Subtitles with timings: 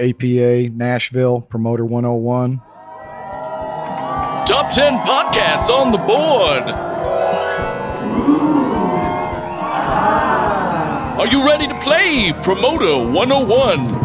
[0.00, 2.58] APA, Nashville, Promoter 101.
[4.46, 6.62] Top 10 podcasts on the board.
[11.20, 13.99] Are you ready to play Promoter 101?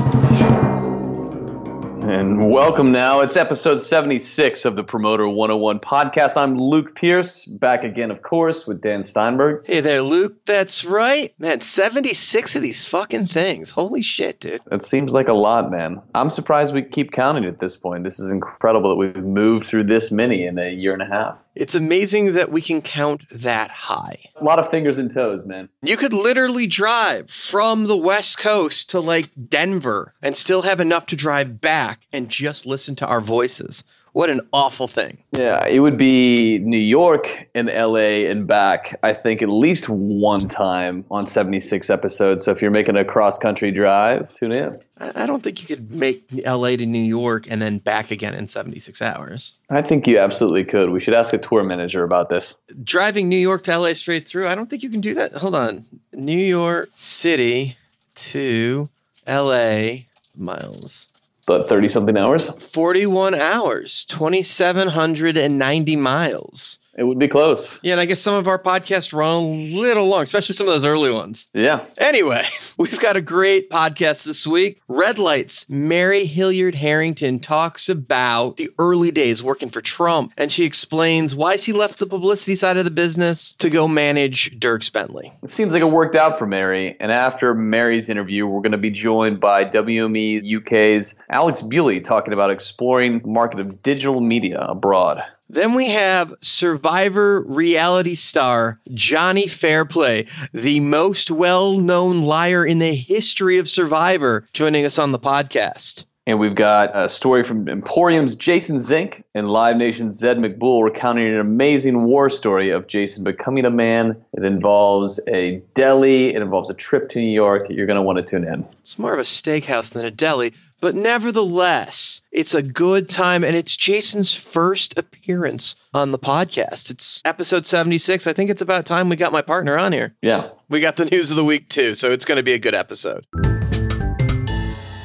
[2.17, 3.19] And welcome now.
[3.19, 6.37] It's episode 76 of the Promoter 101 podcast.
[6.37, 9.65] I'm Luke Pierce, back again, of course, with Dan Steinberg.
[9.65, 10.45] Hey there, Luke.
[10.45, 11.33] That's right.
[11.39, 13.71] Man, 76 of these fucking things.
[13.71, 14.61] Holy shit, dude.
[14.71, 16.01] It seems like a lot, man.
[16.15, 18.05] I'm surprised we keep counting at this point.
[18.05, 21.37] This is incredible that we've moved through this many in a year and a half.
[21.55, 24.19] It's amazing that we can count that high.
[24.35, 25.69] A lot of fingers and toes, man.
[25.81, 31.05] You could literally drive from the West Coast to like Denver and still have enough
[31.07, 33.83] to drive back and just listen to our voices.
[34.15, 35.17] What an awful thing.
[35.33, 40.47] Yeah, it would be New York and LA and back, I think, at least one
[40.47, 42.45] time on 76 episodes.
[42.45, 44.79] So if you're making a cross country drive, tune in.
[44.99, 48.33] I I don't think you could make LA to New York and then back again
[48.35, 49.57] in 76 hours.
[49.69, 50.91] I think you absolutely could.
[50.91, 52.55] We should ask a tour manager about this.
[52.85, 55.33] Driving New York to LA straight through, I don't think you can do that.
[55.33, 55.83] Hold on.
[56.13, 57.75] New York City
[58.15, 58.87] to
[59.27, 60.03] LA
[60.37, 61.09] miles.
[61.45, 62.49] But 30 something hours?
[62.49, 66.79] 41 hours, 2,790 miles.
[66.97, 67.77] It would be close.
[67.83, 69.41] Yeah, and I guess some of our podcasts run a
[69.75, 71.47] little long, especially some of those early ones.
[71.53, 71.83] Yeah.
[71.97, 72.43] Anyway,
[72.77, 74.81] we've got a great podcast this week.
[74.87, 80.63] Red Light's, Mary Hilliard Harrington talks about the early days working for Trump, and she
[80.63, 85.33] explains why she left the publicity side of the business to go manage Dierks Bentley.
[85.43, 86.95] It seems like it worked out for Mary.
[86.99, 92.33] And after Mary's interview, we're going to be joined by WME UK's Alex Bewley talking
[92.33, 95.21] about exploring the market of digital media abroad.
[95.47, 102.95] Then we have Survivor reality star Johnny Fairplay, the most well known liar in the
[102.95, 106.05] history of Survivor, joining us on the podcast.
[106.27, 111.27] And we've got a story from Emporium's Jason Zink and Live Nation's Zed McBull recounting
[111.27, 114.19] an amazing war story of Jason becoming a man.
[114.33, 117.69] It involves a deli, it involves a trip to New York.
[117.69, 118.65] You're going to want to tune in.
[118.79, 123.55] It's more of a steakhouse than a deli, but nevertheless, it's a good time and
[123.55, 126.91] it's Jason's first appearance on the podcast.
[126.91, 128.27] It's episode 76.
[128.27, 130.15] I think it's about time we got my partner on here.
[130.21, 130.49] Yeah.
[130.69, 132.75] We got the news of the week too, so it's going to be a good
[132.75, 133.25] episode.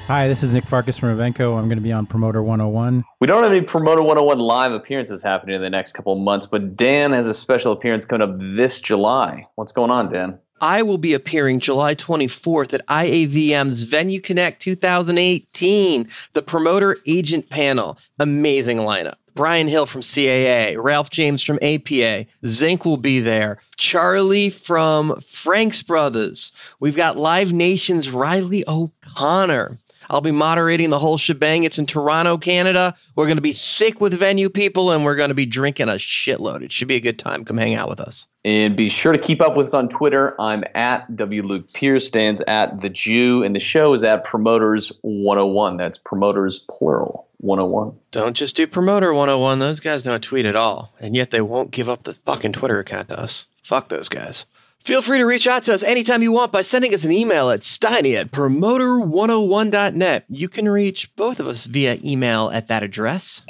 [0.07, 1.57] Hi, this is Nick Farkas from Evenko.
[1.57, 3.05] I'm going to be on Promoter 101.
[3.21, 6.47] We don't have any Promoter 101 live appearances happening in the next couple of months,
[6.47, 9.47] but Dan has a special appearance coming up this July.
[9.55, 10.37] What's going on, Dan?
[10.61, 17.99] I will be appearing July 24th at IAVM's Venue Connect 2018, the promoter agent panel.
[18.19, 19.15] Amazing lineup.
[19.35, 25.83] Brian Hill from CAA, Ralph James from APA, Zink will be there, Charlie from Frank's
[25.83, 26.53] Brothers.
[26.81, 29.79] We've got Live Nation's Riley O'Connor.
[30.11, 31.63] I'll be moderating the whole shebang.
[31.63, 32.97] It's in Toronto, Canada.
[33.15, 35.93] We're going to be thick with venue people and we're going to be drinking a
[35.93, 36.63] shitload.
[36.63, 37.45] It should be a good time.
[37.45, 38.27] Come hang out with us.
[38.45, 40.35] And be sure to keep up with us on Twitter.
[40.41, 44.91] I'm at W Luke Pierce, stands at the Jew, and the show is at Promoters
[45.03, 45.77] 101.
[45.77, 47.97] That's Promoters plural 101.
[48.11, 49.61] Don't just do Promoter 101.
[49.61, 50.93] Those guys don't tweet at all.
[50.99, 53.47] And yet they won't give up the fucking Twitter account to us.
[53.63, 54.47] Fuck those guys.
[54.85, 57.51] Feel free to reach out to us anytime you want by sending us an email
[57.51, 60.25] at steiny at promoter101.net.
[60.29, 63.43] You can reach both of us via email at that address.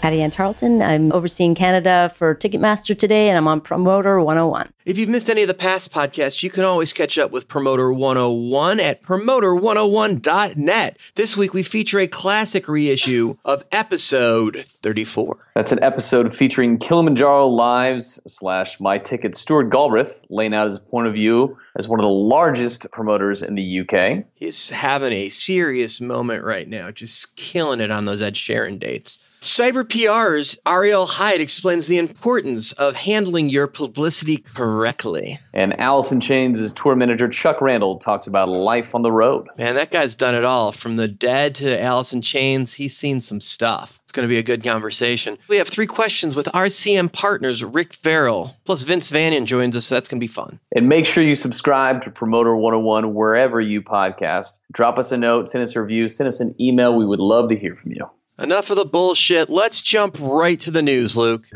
[0.00, 0.82] Patti-Anne Tarlton.
[0.86, 4.72] I'm overseeing Canada for Ticketmaster today, and I'm on Promoter 101.
[4.84, 7.92] If you've missed any of the past podcasts, you can always catch up with Promoter
[7.92, 10.98] 101 at promoter101.net.
[11.16, 15.36] This week we feature a classic reissue of episode 34.
[15.56, 21.08] That's an episode featuring Kilimanjaro Live's slash My Ticket Stuart Galbraith, laying out his point
[21.08, 24.24] of view as one of the largest promoters in the UK.
[24.34, 29.18] He's having a serious moment right now, just killing it on those Ed Sheeran dates.
[29.46, 35.38] Cyber PR's Ariel Hyatt explains the importance of handling your publicity correctly.
[35.54, 39.46] And Alice in Chains' tour manager Chuck Randall talks about life on the road.
[39.56, 40.72] Man, that guy's done it all.
[40.72, 44.00] From the dead to Alice in Chains, he's seen some stuff.
[44.02, 45.38] It's going to be a good conversation.
[45.46, 48.56] We have three questions with RCM partners Rick Farrell.
[48.64, 50.58] Plus, Vince Vanyan joins us, so that's going to be fun.
[50.74, 54.58] And make sure you subscribe to Promoter 101 wherever you podcast.
[54.72, 56.96] Drop us a note, send us a review, send us an email.
[56.96, 58.10] We would love to hear from you.
[58.38, 59.48] Enough of the bullshit.
[59.48, 61.46] Let's jump right to the news, Luke.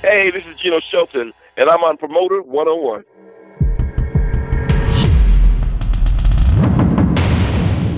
[0.00, 3.04] Hey, this is Gino Shelton, and I'm on Promoter 101.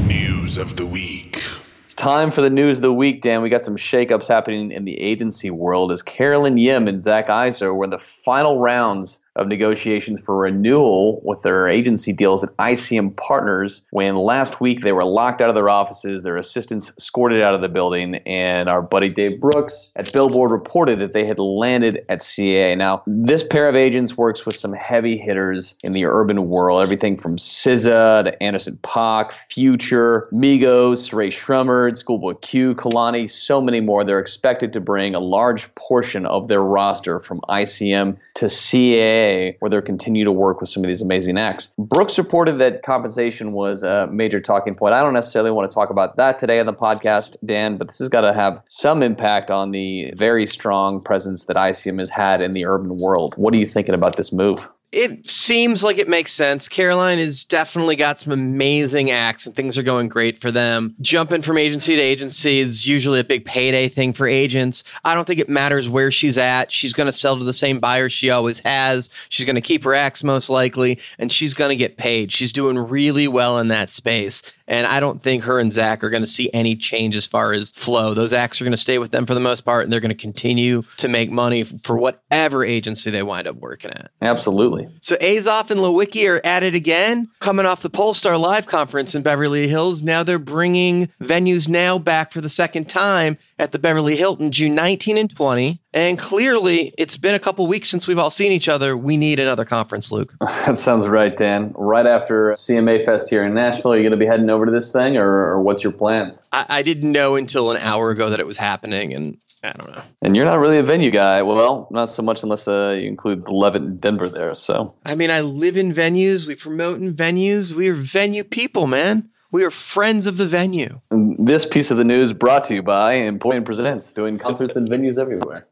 [0.09, 1.41] News of the week.
[1.85, 3.41] It's time for the news of the week, Dan.
[3.41, 7.73] We got some shakeups happening in the agency world as Caroline Yim and Zach Iser
[7.73, 13.17] were in the final rounds of negotiations for renewal with their agency deals at ICM
[13.17, 17.55] Partners when last week they were locked out of their offices, their assistants escorted out
[17.55, 22.05] of the building, and our buddy Dave Brooks at Billboard reported that they had landed
[22.09, 22.77] at CAA.
[22.77, 27.17] Now, this pair of agents works with some heavy hitters in the urban world, everything
[27.17, 34.05] from SZA to Anderson Paak, Future, Migos, Rae Sremmurd, Schoolboy Q, Kehlani, so many more.
[34.05, 39.26] They're expected to bring a large portion of their roster from ICM to CAA
[39.59, 41.75] where they're continue to work with some of these amazing acts.
[41.79, 44.95] Brooks reported that compensation was a major talking point.
[44.95, 47.99] I don't necessarily want to talk about that today on the podcast, Dan, but this
[47.99, 52.41] has got to have some impact on the very strong presence that ICM has had
[52.41, 53.35] in the urban world.
[53.37, 54.69] What are you thinking about this move?
[54.97, 56.71] It seems like it makes sense.
[56.71, 60.95] Caroline has definitely got some amazing acts and things are going great for them.
[61.03, 64.85] Jumping from agency to agency is usually a big payday thing for agents.
[65.05, 66.73] I don't think it matters where she's at.
[66.73, 69.11] She's going to sell to the same buyers she always has.
[69.29, 72.33] She's going to keep her acts most likely, and she's going to get paid.
[72.33, 74.41] She's doing really well in that space.
[74.67, 77.53] And I don't think her and Zach are going to see any change as far
[77.53, 78.15] as flow.
[78.15, 80.09] Those acts are going to stay with them for the most part, and they're going
[80.09, 84.11] to continue to make money for whatever agency they wind up working at.
[84.23, 84.86] Absolutely.
[85.01, 89.23] So Azoff and Leiweke are at it again, coming off the Pollstar Live conference in
[89.23, 90.03] Beverly Hills.
[90.03, 94.75] Now they're bringing venues now back for the second time at the Beverly Hilton, June
[94.75, 95.81] 19 and 20.
[95.93, 98.97] And clearly, it's been a couple weeks since we've all seen each other.
[98.97, 100.35] We need another conference, Luke.
[100.67, 101.73] That sounds right, Dan.
[101.77, 104.73] Right after CMA Fest here in Nashville, are you going to be heading over to
[104.73, 106.43] this thing, or, or what's your plans?
[106.51, 109.91] I, I didn't know until an hour ago that it was happening, and I don't
[109.91, 110.03] know.
[110.23, 111.43] And you're not really a venue guy.
[111.43, 114.55] Well, not so much unless uh, you include the Levitt in Denver there.
[114.55, 116.47] So I mean, I live in venues.
[116.47, 117.73] We promote in venues.
[117.73, 119.31] We are venue people, man.
[119.53, 121.01] We are friends of the venue.
[121.11, 124.89] And this piece of the news brought to you by Emporium Presents, doing concerts and
[124.89, 125.67] venues everywhere.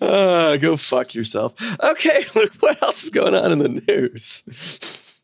[0.00, 1.52] Uh, go fuck yourself.
[1.82, 4.44] Okay, look, what else is going on in the news?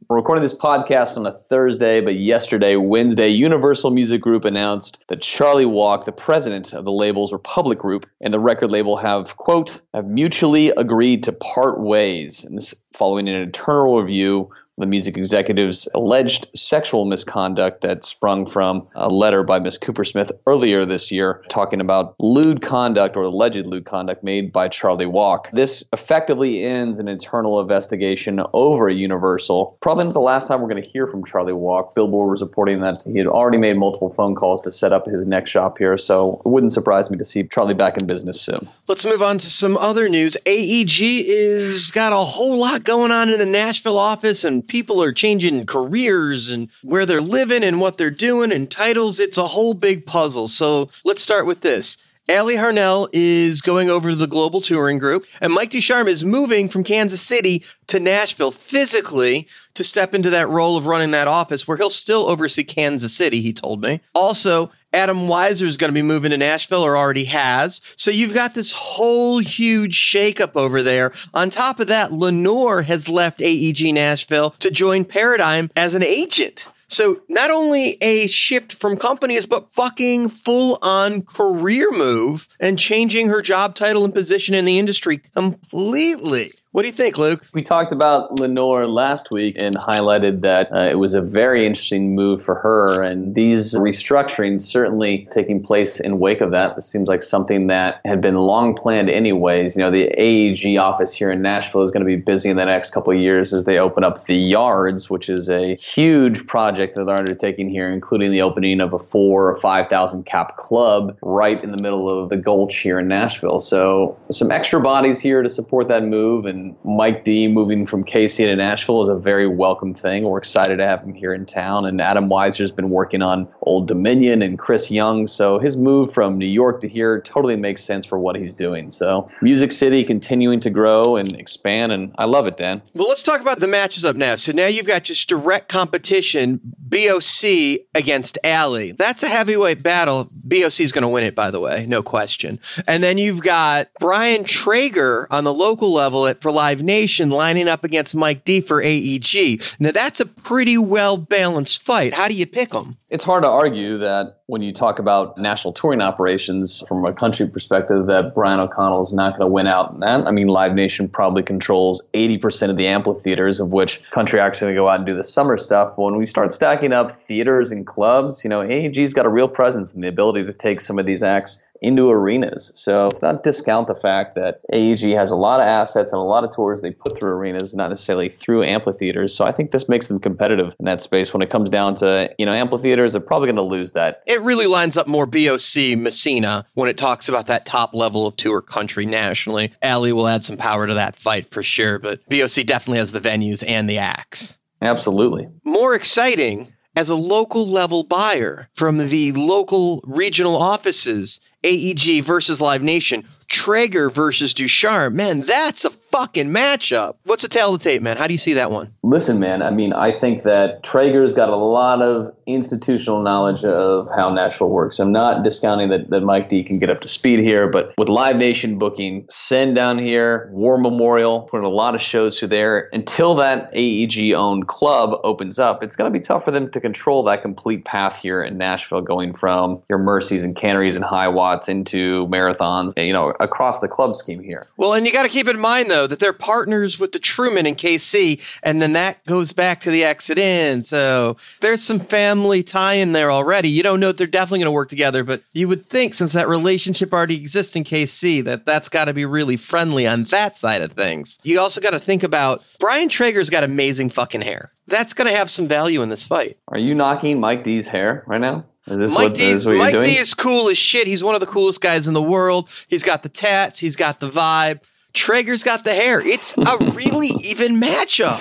[0.08, 5.22] We're recording this podcast on a Thursday, but yesterday, Wednesday, Universal Music Group announced that
[5.22, 9.80] Charlie Walk, the president of the label's Republic Group, and the record label have, quote,
[9.94, 12.42] have mutually agreed to part ways.
[12.42, 18.88] And this following an internal review the music executive's alleged sexual misconduct that sprung from
[18.94, 23.84] a letter by Miss Coopersmith earlier this year talking about lewd conduct or alleged lewd
[23.84, 25.50] conduct made by Charlie Walk.
[25.52, 29.76] This effectively ends an internal investigation over Universal.
[29.82, 31.94] Probably not the last time we're going to hear from Charlie Walk.
[31.94, 35.26] Billboard was reporting that he had already made multiple phone calls to set up his
[35.26, 38.68] next shop here, so it wouldn't surprise me to see Charlie back in business soon.
[38.88, 40.36] Let's move on to some other news.
[40.46, 45.12] AEG is got a whole lot going on in the Nashville office, and people are
[45.12, 49.20] changing careers and where they're living and what they're doing and titles.
[49.20, 50.48] It's a whole big puzzle.
[50.48, 51.98] So let's start with this.
[52.28, 56.68] Ali Harnell is going over to the Global Touring Group, and Mike Ducharme is moving
[56.68, 61.66] from Kansas City to Nashville physically to step into that role of running that office
[61.66, 64.00] where he'll still oversee Kansas City, he told me.
[64.14, 67.80] Also, Adam Weiser is going to be moving to Nashville or already has.
[67.96, 71.12] So you've got this whole huge shakeup over there.
[71.34, 76.68] On top of that, Lenore has left AEG Nashville to join Paradigm as an agent.
[76.88, 83.28] So not only a shift from companies, but fucking full on career move and changing
[83.28, 86.52] her job title and position in the industry completely.
[86.72, 87.44] What do you think, Luke?
[87.52, 92.14] We talked about Lenore last week and highlighted that uh, it was a very interesting
[92.14, 93.02] move for her.
[93.02, 96.74] And these restructurings certainly taking place in wake of that.
[96.74, 99.76] This seems like something that had been long planned, anyways.
[99.76, 102.64] You know, the AEG office here in Nashville is going to be busy in the
[102.64, 106.94] next couple of years as they open up the Yards, which is a huge project
[106.94, 111.62] that they're undertaking here, including the opening of a four or 5,000 cap club right
[111.62, 113.60] in the middle of the Gulch here in Nashville.
[113.60, 116.46] So, some extra bodies here to support that move.
[116.46, 120.24] And Mike D moving from KC to Nashville is a very welcome thing.
[120.24, 121.86] We're excited to have him here in town.
[121.86, 125.26] And Adam Weiser's been working on Old Dominion and Chris Young.
[125.26, 128.90] So his move from New York to here totally makes sense for what he's doing.
[128.90, 131.92] So Music City continuing to grow and expand.
[131.92, 132.82] And I love it, Dan.
[132.94, 134.34] Well, let's talk about the matches up now.
[134.36, 138.92] So now you've got just direct competition BOC against Ali.
[138.92, 140.28] That's a heavyweight battle.
[140.32, 142.60] BOC is going to win it, by the way, no question.
[142.86, 147.68] And then you've got Brian Traeger on the local level at for Live Nation lining
[147.68, 149.80] up against Mike D for AEG.
[149.80, 152.14] Now that's a pretty well balanced fight.
[152.14, 152.96] How do you pick them?
[153.10, 157.46] It's hard to argue that when you talk about national touring operations from a country
[157.46, 160.26] perspective, that Brian O'Connell is not going to win out in that.
[160.26, 164.72] I mean, Live Nation probably controls 80% of the amphitheaters, of which country acts going
[164.72, 165.94] to go out and do the summer stuff.
[165.96, 169.48] But when we start stacking up theaters and clubs, you know, AEG's got a real
[169.48, 172.72] presence and the ability to take some of these acts into arenas.
[172.74, 176.24] So let's not discount the fact that AEG has a lot of assets and a
[176.24, 179.34] lot of tours they put through arenas, not necessarily through amphitheaters.
[179.34, 181.32] So I think this makes them competitive in that space.
[181.32, 184.22] When it comes down to, you know, amphitheaters They're probably going to lose that.
[184.26, 188.36] It really lines up more BOC Messina when it talks about that top level of
[188.36, 189.72] tour country nationally.
[189.82, 193.20] Ali will add some power to that fight for sure, but BOC definitely has the
[193.20, 194.58] venues and the acts.
[194.80, 195.48] Absolutely.
[195.64, 202.82] More exciting as a local level buyer from the local regional offices, AEG versus Live
[202.82, 205.14] Nation, Traeger versus Ducharme.
[205.14, 207.16] Man, that's a fucking matchup.
[207.24, 208.16] What's a tale of the tape, man?
[208.16, 208.94] How do you see that one?
[209.02, 214.08] Listen, man, I mean, I think that Traeger's got a lot of institutional knowledge of
[214.14, 214.98] how Nashville works.
[214.98, 218.08] I'm not discounting that, that Mike D can get up to speed here, but with
[218.08, 222.88] Live Nation booking, send down here, War Memorial, putting a lot of shows through there.
[222.92, 226.80] Until that AEG owned club opens up, it's going to be tough for them to
[226.80, 231.04] control that complete path here in Nashville, going from your Mercies and Canneries and
[231.52, 234.66] High Watts into marathons, you know, across the club scheme here.
[234.78, 237.66] Well, and you got to keep in mind, though, that they're partners with the Truman
[237.66, 240.82] and KC, and then that goes back to the Exit Inn.
[240.82, 243.68] So there's some family tie in there already.
[243.68, 246.32] You don't know if they're definitely going to work together, but you would think since
[246.32, 250.56] that relationship already exists in KC, that that's got to be really friendly on that
[250.56, 251.38] side of things.
[251.42, 254.72] You also got to think about Brian Traeger's got amazing fucking hair.
[254.86, 256.58] That's going to have some value in this fight.
[256.68, 258.64] Are you knocking Mike D's hair right now?
[258.88, 260.04] Is this Mike what, D is is, what you're Mike doing?
[260.04, 261.06] D is cool as shit.
[261.06, 262.68] He's one of the coolest guys in the world.
[262.88, 263.78] He's got the tats.
[263.78, 264.80] He's got the vibe.
[265.12, 266.20] Traeger's got the hair.
[266.20, 268.40] It's a really even matchup.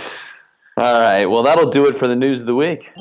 [0.78, 1.26] All right.
[1.26, 2.92] Well, that'll do it for the news of the week.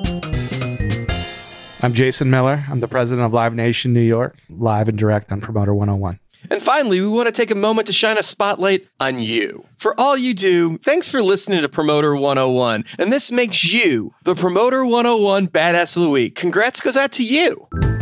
[1.83, 2.65] I'm Jason Miller.
[2.69, 6.19] I'm the president of Live Nation New York, live and direct on Promoter 101.
[6.49, 9.65] And finally, we want to take a moment to shine a spotlight on you.
[9.77, 12.85] For all you do, thanks for listening to Promoter 101.
[12.99, 16.35] And this makes you the Promoter 101 Badass of the Week.
[16.35, 18.00] Congrats goes out to you.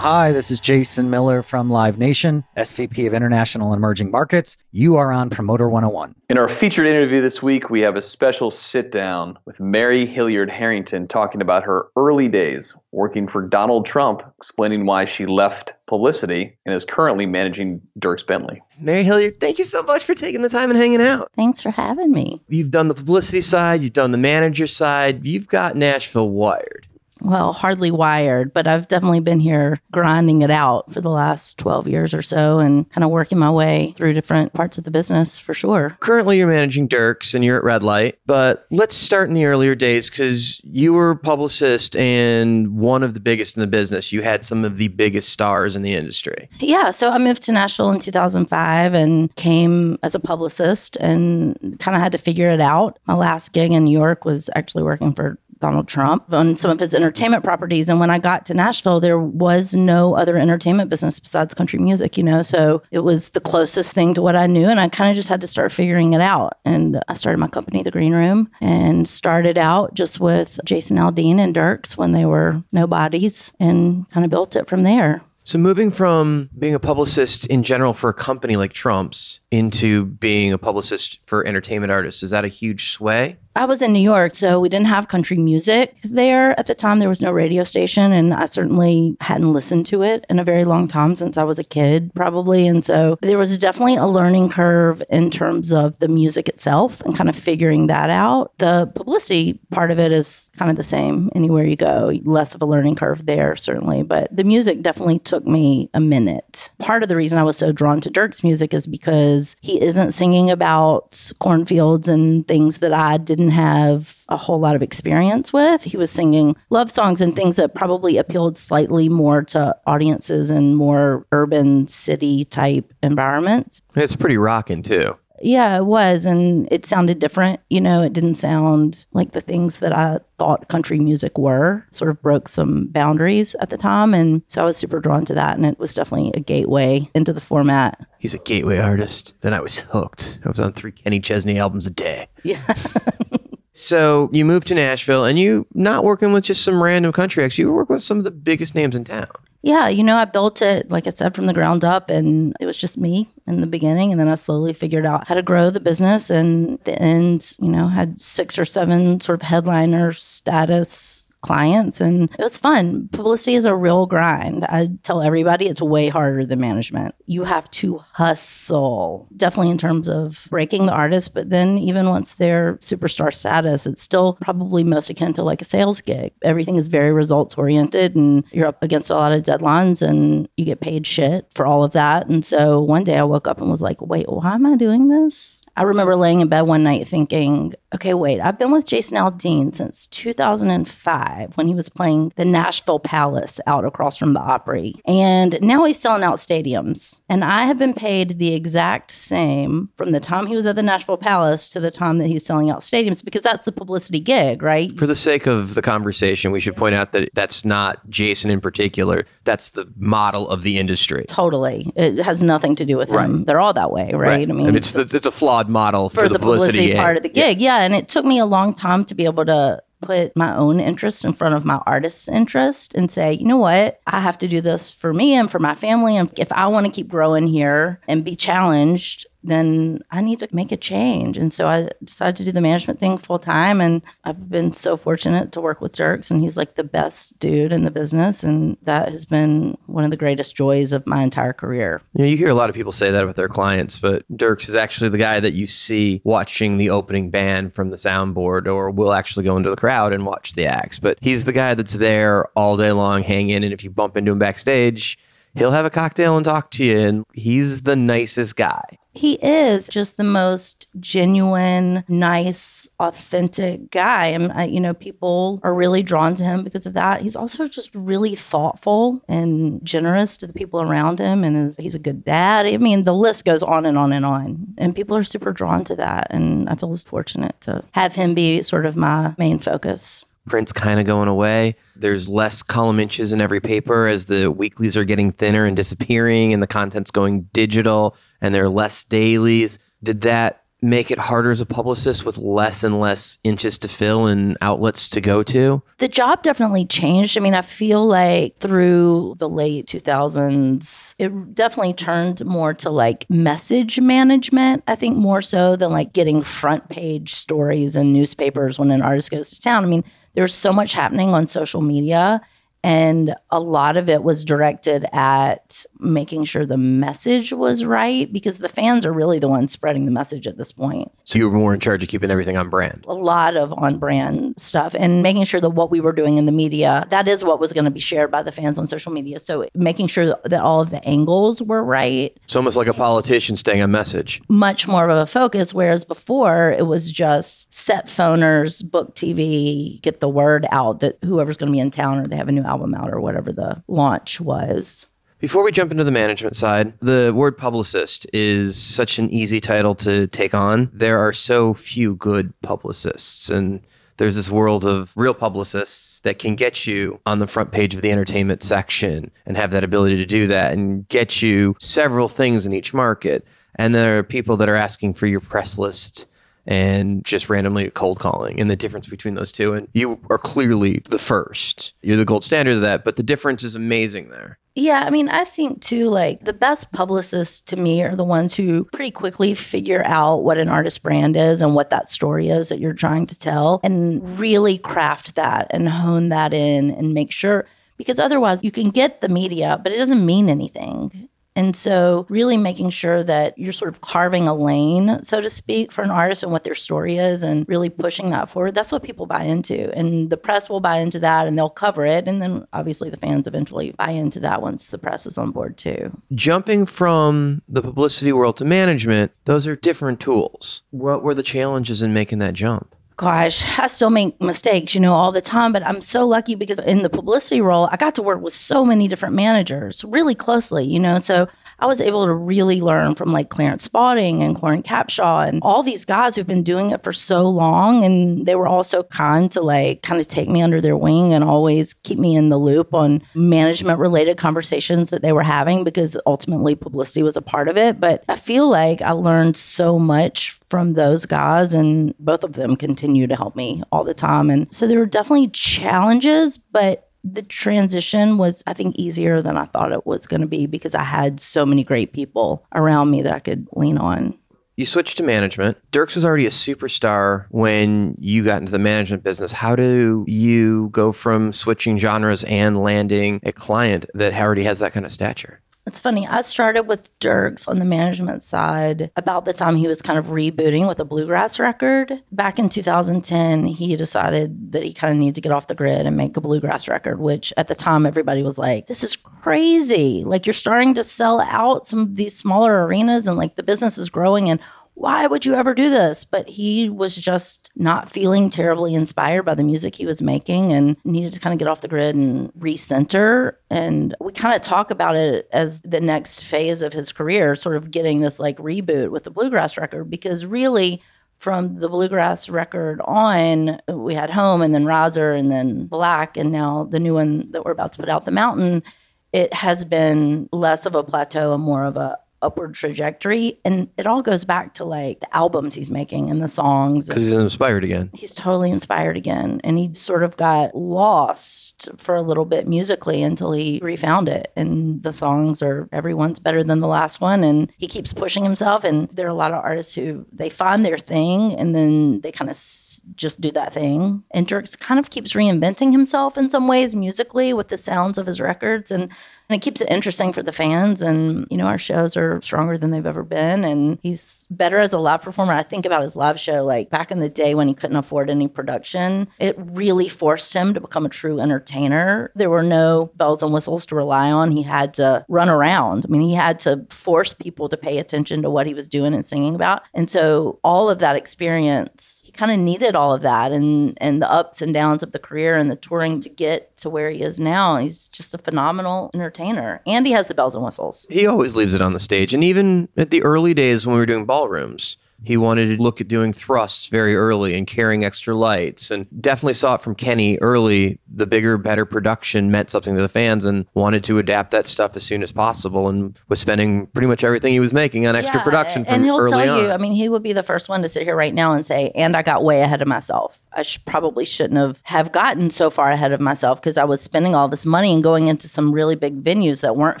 [0.02, 4.56] Hi, this is Jason Miller from Live Nation, SVP of International and Emerging Markets.
[4.72, 6.16] You are on Promoter 101.
[6.28, 10.50] In our featured interview this week, we have a special sit down with Mary Hilliard
[10.50, 16.58] Harrington talking about her early days working for Donald Trump, explaining why she left publicity
[16.66, 18.60] and is currently managing Dierks Bentley.
[18.80, 21.30] Mary Hilliard, thank you so much for taking the time and hanging out.
[21.36, 22.42] Thanks for having me.
[22.48, 26.88] You've done the publicity side, you've done the manager side, you've got Nashville wired.
[27.24, 31.88] Well, hardly wired, but I've definitely been here grinding it out for the last 12
[31.88, 35.38] years or so and kind of working my way through different parts of the business
[35.38, 35.96] for sure.
[36.00, 39.74] Currently, you're managing Dierks and you're at Red Light, but let's start in the earlier
[39.74, 44.12] days because you were a publicist and one of the biggest in the business.
[44.12, 46.48] You had some of the biggest stars in the industry.
[46.58, 51.96] Yeah, so I moved to Nashville in 2005 and came as a publicist and kind
[51.96, 52.98] of had to figure it out.
[53.06, 56.78] My last gig in New York was actually working for Donald Trump on some of
[56.78, 57.88] his entertainment properties.
[57.88, 62.18] And when I got to Nashville, there was no other entertainment business besides country music,
[62.18, 62.42] you know?
[62.42, 64.66] So it was the closest thing to what I knew.
[64.66, 66.58] And I kind of just had to start figuring it out.
[66.66, 71.38] And I started my company, The Green Room, and started out just with Jason Aldean
[71.38, 75.22] and Dierks when they were nobodies and kind of built it from there.
[75.44, 80.52] So, moving from being a publicist in general for a company like Trump's into being
[80.52, 83.38] a publicist for entertainment artists, is that a huge sway?
[83.54, 87.00] I was in New York, so we didn't have country music there at the time.
[87.00, 90.64] There was no radio station, and I certainly hadn't listened to it in a very
[90.64, 92.66] long time since I was a kid, probably.
[92.66, 97.14] And so there was definitely a learning curve in terms of the music itself and
[97.14, 98.52] kind of figuring that out.
[98.56, 102.62] The publicity part of it is kind of the same anywhere you go, less of
[102.62, 104.02] a learning curve there, certainly.
[104.02, 106.72] But the music definitely took me a minute.
[106.78, 110.12] Part of the reason I was so drawn to Dierks' music is because he isn't
[110.12, 115.82] singing about cornfields and things that I didn't have a whole lot of experience with.
[115.82, 120.74] He was singing love songs and things that probably appealed slightly more to audiences in
[120.74, 123.82] more urban city type environments.
[123.94, 125.16] It's pretty rocking too.
[125.42, 126.24] Yeah, it was.
[126.24, 127.60] And it sounded different.
[127.68, 131.84] You know, it didn't sound like the things that I thought country music were.
[131.90, 134.14] Sort of broke some boundaries at the time.
[134.14, 135.56] And so I was super drawn to that.
[135.56, 138.06] And it was definitely a gateway into the format.
[138.18, 139.34] He's a gateway artist.
[139.40, 140.38] Then I was hooked.
[140.44, 142.28] I was on three Kenny Chesney albums a day.
[142.44, 142.62] Yeah.
[143.72, 147.58] So you moved to Nashville and you not working with just some random country acts,
[147.58, 149.30] you were working with some of the biggest names in town.
[149.64, 152.66] Yeah, you know, I built it, like I said, from the ground up, and it
[152.66, 154.10] was just me in the beginning.
[154.10, 156.30] And then I slowly figured out how to grow the business.
[156.30, 162.30] And the end, you know, had six or seven sort of headliner status clients and
[162.38, 163.08] it was fun.
[163.12, 164.64] Publicity is a real grind.
[164.64, 167.14] I tell everybody it's way harder than management.
[167.26, 172.34] You have to hustle, definitely in terms of breaking the artist, but then even once
[172.34, 176.32] they're superstar status, it's still probably most akin to like a sales gig.
[176.42, 180.64] Everything is very results oriented and you're up against a lot of deadlines and you
[180.64, 182.28] get paid shit for all of that.
[182.28, 185.08] And so one day I woke up and was like, wait, why am I doing
[185.08, 185.64] this?
[185.76, 189.74] I remember laying in bed one night thinking, okay, wait, I've been with Jason Aldean
[189.74, 194.94] since 2005 when he was playing the Nashville Palace out across from the Opry.
[195.06, 197.20] And now he's selling out stadiums.
[197.28, 200.82] And I have been paid the exact same from the time he was at the
[200.82, 204.62] Nashville Palace to the time that he's selling out stadiums because that's the publicity gig,
[204.62, 204.96] right?
[204.98, 208.60] For the sake of the conversation, we should point out that that's not Jason in
[208.60, 209.26] particular.
[209.44, 211.24] That's the model of the industry.
[211.28, 211.90] Totally.
[211.96, 213.26] It has nothing to do with Right.
[213.26, 213.44] him.
[213.44, 214.48] They're all that way, right?
[214.48, 216.96] I mean, and it's the, it's a flawed model for, for, the, the publicity, gig.
[216.96, 217.60] part of the gig.
[217.60, 217.81] Yeah.
[217.82, 221.24] And it took me a long time to be able to put my own interest
[221.24, 224.00] in front of my artist's interest and say, you know what?
[224.06, 226.16] I have to do this for me and for my family.
[226.16, 230.48] And if I want to keep growing here and be challenged, then I need to
[230.52, 231.36] make a change.
[231.36, 233.80] And so I decided to do the management thing full time.
[233.80, 237.72] And I've been so fortunate to work with Dierks, and he's like the best dude
[237.72, 238.42] in the business.
[238.42, 242.00] And that has been one of the greatest joys of my entire career.
[242.14, 244.76] Know, you hear a lot of people say that with their clients, but Dierks is
[244.76, 249.12] actually the guy that you see watching the opening band from the soundboard, or will
[249.12, 250.98] actually go into the crowd and watch the acts.
[250.98, 253.64] But he's the guy that's there all day long, hanging.
[253.64, 255.18] And if you bump into him backstage,
[255.56, 256.98] he'll have a cocktail and talk to you.
[256.98, 258.98] And he's the nicest guy.
[259.14, 264.26] He is just the most genuine, nice, authentic guy.
[264.26, 267.20] And, I, you know, people are really drawn to him because of that.
[267.20, 271.44] He's also just really thoughtful and generous to the people around him.
[271.44, 272.66] And is, he's a good dad.
[272.66, 274.74] I mean, the list goes on and on and on.
[274.78, 276.28] And people are super drawn to that.
[276.30, 280.24] And I feel fortunate to have him be sort of my main focus.
[280.46, 281.76] Print's kind of going away.
[281.96, 286.52] There's less column inches in every paper as the weeklies are getting thinner and disappearing,
[286.52, 289.78] and the content's going digital, and there are less dailies.
[290.02, 294.26] Did that make it harder as a publicist with less and less inches to fill
[294.26, 295.80] and outlets to go to?
[295.98, 297.38] The job definitely changed.
[297.38, 303.30] I mean, I feel like through the late 2000s, it definitely turned more to like
[303.30, 308.90] message management, I think more so than like getting front page stories in newspapers when
[308.90, 309.84] an artist goes to town.
[309.84, 312.40] I mean, there's so much happening on social media.
[312.84, 318.58] And a lot of it was directed at making sure the message was right because
[318.58, 321.56] the fans are really the ones spreading the message at this point So you were
[321.56, 323.04] more in charge of keeping everything on brand.
[323.06, 326.46] a lot of on brand stuff and making sure that what we were doing in
[326.46, 329.12] the media that is what was going to be shared by the fans on social
[329.12, 332.94] media so making sure that, all of the angles were right It's almost like a
[332.94, 334.40] politician staying on message.
[334.48, 340.20] much more of a focus whereas before it was just set phoners book tv get
[340.20, 342.62] the word out that whoever's going to be in town or they have a new
[342.72, 345.06] album out or whatever the launch was
[345.42, 349.96] Before we jump into the management side, the word publicist is such an easy title
[349.96, 350.88] to take on.
[350.92, 353.80] There are so few good publicists, and
[354.18, 358.02] there's this world of real publicists that can get you on the front page of
[358.02, 362.64] the entertainment section and have that ability to do that and get you several things
[362.64, 363.44] in each market.
[363.74, 366.28] And there are people that are asking for your press list
[366.66, 369.72] and just randomly cold calling and the difference between those two.
[369.72, 371.92] And you are clearly the first.
[372.02, 374.58] You're the gold standard of that, but the difference is amazing there.
[374.74, 378.54] Yeah, I mean, I think too, like the best publicists to me are the ones
[378.54, 382.70] who pretty quickly figure out what an artist brand is and what that story is
[382.70, 387.32] that you're trying to tell and really craft that and hone that in and make
[387.32, 387.66] sure,
[387.98, 391.28] because otherwise you can get the media, but it doesn't mean anything.
[391.54, 395.92] And so, really making sure that you're sort of carving a lane, so to speak,
[395.92, 398.74] for an artist and what their story is and really pushing that forward.
[398.74, 399.92] That's what people buy into.
[399.96, 402.26] And the press will buy into that and they'll cover it.
[402.26, 405.76] And then obviously the fans eventually buy into that once the press is on board
[405.76, 406.16] too.
[406.34, 410.82] jumping from the publicity world to management, those are different tools.
[410.90, 412.94] What were the challenges in making that jump?
[413.16, 416.78] Gosh, I still make mistakes, you know, all the time, but I'm so lucky because
[416.78, 420.84] in the publicity role, I got to work with so many different managers really closely,
[420.84, 421.18] you know.
[421.18, 421.46] So
[421.82, 425.82] I was able to really learn from like Clarence Spalding and Coran Capshaw and all
[425.82, 428.04] these guys who've been doing it for so long.
[428.04, 431.34] And they were all so kind to like kind of take me under their wing
[431.34, 435.82] and always keep me in the loop on management related conversations that they were having
[435.82, 437.98] because ultimately publicity was a part of it.
[437.98, 442.76] But I feel like I learned so much from those guys and both of them
[442.76, 447.42] continue to help me all the time and so there were definitely challenges but the
[447.42, 451.02] transition was i think easier than i thought it was going to be because i
[451.02, 454.34] had so many great people around me that i could lean on
[454.76, 455.76] You switched to management.
[455.92, 459.52] Dierks was already a superstar when you got into the management business.
[459.52, 464.92] How do you go from switching genres and landing a client that already has that
[464.94, 465.60] kind of stature?
[465.84, 466.28] It's funny.
[466.28, 470.26] I started with Dierks on the management side about the time he was kind of
[470.26, 472.22] rebooting with a bluegrass record.
[472.30, 476.06] Back in 2010, he decided that he kind of needed to get off the grid
[476.06, 480.22] and make a bluegrass record, which at the time everybody was like, this is crazy.
[480.24, 483.98] Like you're starting to sell out some of these smaller arenas and like the business
[483.98, 484.60] is growing and
[485.02, 486.24] why would you ever do this?
[486.24, 490.96] But he was just not feeling terribly inspired by the music he was making and
[491.04, 493.56] needed to kind of get off the grid and recenter.
[493.68, 497.74] And we kind of talk about it as the next phase of his career, sort
[497.74, 501.02] of getting this like reboot with the bluegrass record, because really,
[501.38, 506.52] from the bluegrass record on, we had Home and then Riser and then Black, and
[506.52, 508.84] now the new one that we're about to put out, The Mountain.
[509.32, 513.58] It has been less of a plateau and more of a upward trajectory.
[513.64, 517.06] And it all goes back to like the albums he's making and the songs.
[517.06, 518.10] Because he's inspired again.
[518.12, 519.60] He's totally inspired again.
[519.64, 524.52] And he sort of got lost for a little bit musically until he refound it.
[524.56, 527.44] And the songs are everyone's better than the last one.
[527.44, 528.84] And he keeps pushing himself.
[528.84, 532.32] And there are a lot of artists who they find their thing and then they
[532.32, 534.22] kind of s- just do that thing.
[534.32, 538.26] And Dierks kind of keeps reinventing himself in some ways musically with the sounds of
[538.26, 538.90] his records.
[538.90, 539.10] And
[539.48, 541.02] and it keeps it interesting for the fans.
[541.02, 543.64] And you know our shows are stronger than they've ever been.
[543.64, 545.52] And he's better as a live performer.
[545.52, 548.30] I think about his live show like back in the day when he couldn't afford
[548.30, 552.32] any production it really forced him to become a true entertainer.
[552.34, 554.50] There were no bells and whistles to rely on.
[554.52, 556.06] He had to run around.
[556.06, 559.14] I mean he had to force people to pay attention to what he was doing
[559.14, 559.82] and singing about.
[559.94, 564.22] And so all of that experience he kind of needed all of that and and
[564.22, 567.22] the ups and downs of the career and the touring to get to where he
[567.22, 567.76] is now.
[567.76, 569.41] He's just a phenomenal entertainer
[569.86, 572.32] and he has the bells and whistles He always leaves it on the stage.
[572.34, 576.00] And even at the early days when we were doing ballrooms, he wanted to look
[576.00, 578.90] at doing thrusts very early and carrying extra lights.
[578.90, 580.98] And definitely saw it from Kenny early.
[581.14, 584.96] The bigger, better production meant something to the fans and wanted to adapt that stuff
[584.96, 588.40] as soon as possible and was spending pretty much everything he was making on extra
[588.40, 589.64] Yeah, production from and he'll early tell on.
[589.64, 591.64] you i mean he would be the first one to sit here right now and
[591.66, 595.50] say and i got way ahead of myself i sh- probably shouldn't have have gotten
[595.50, 598.48] so far ahead of myself because i was spending all this money and going into
[598.48, 600.00] some really big venues that weren't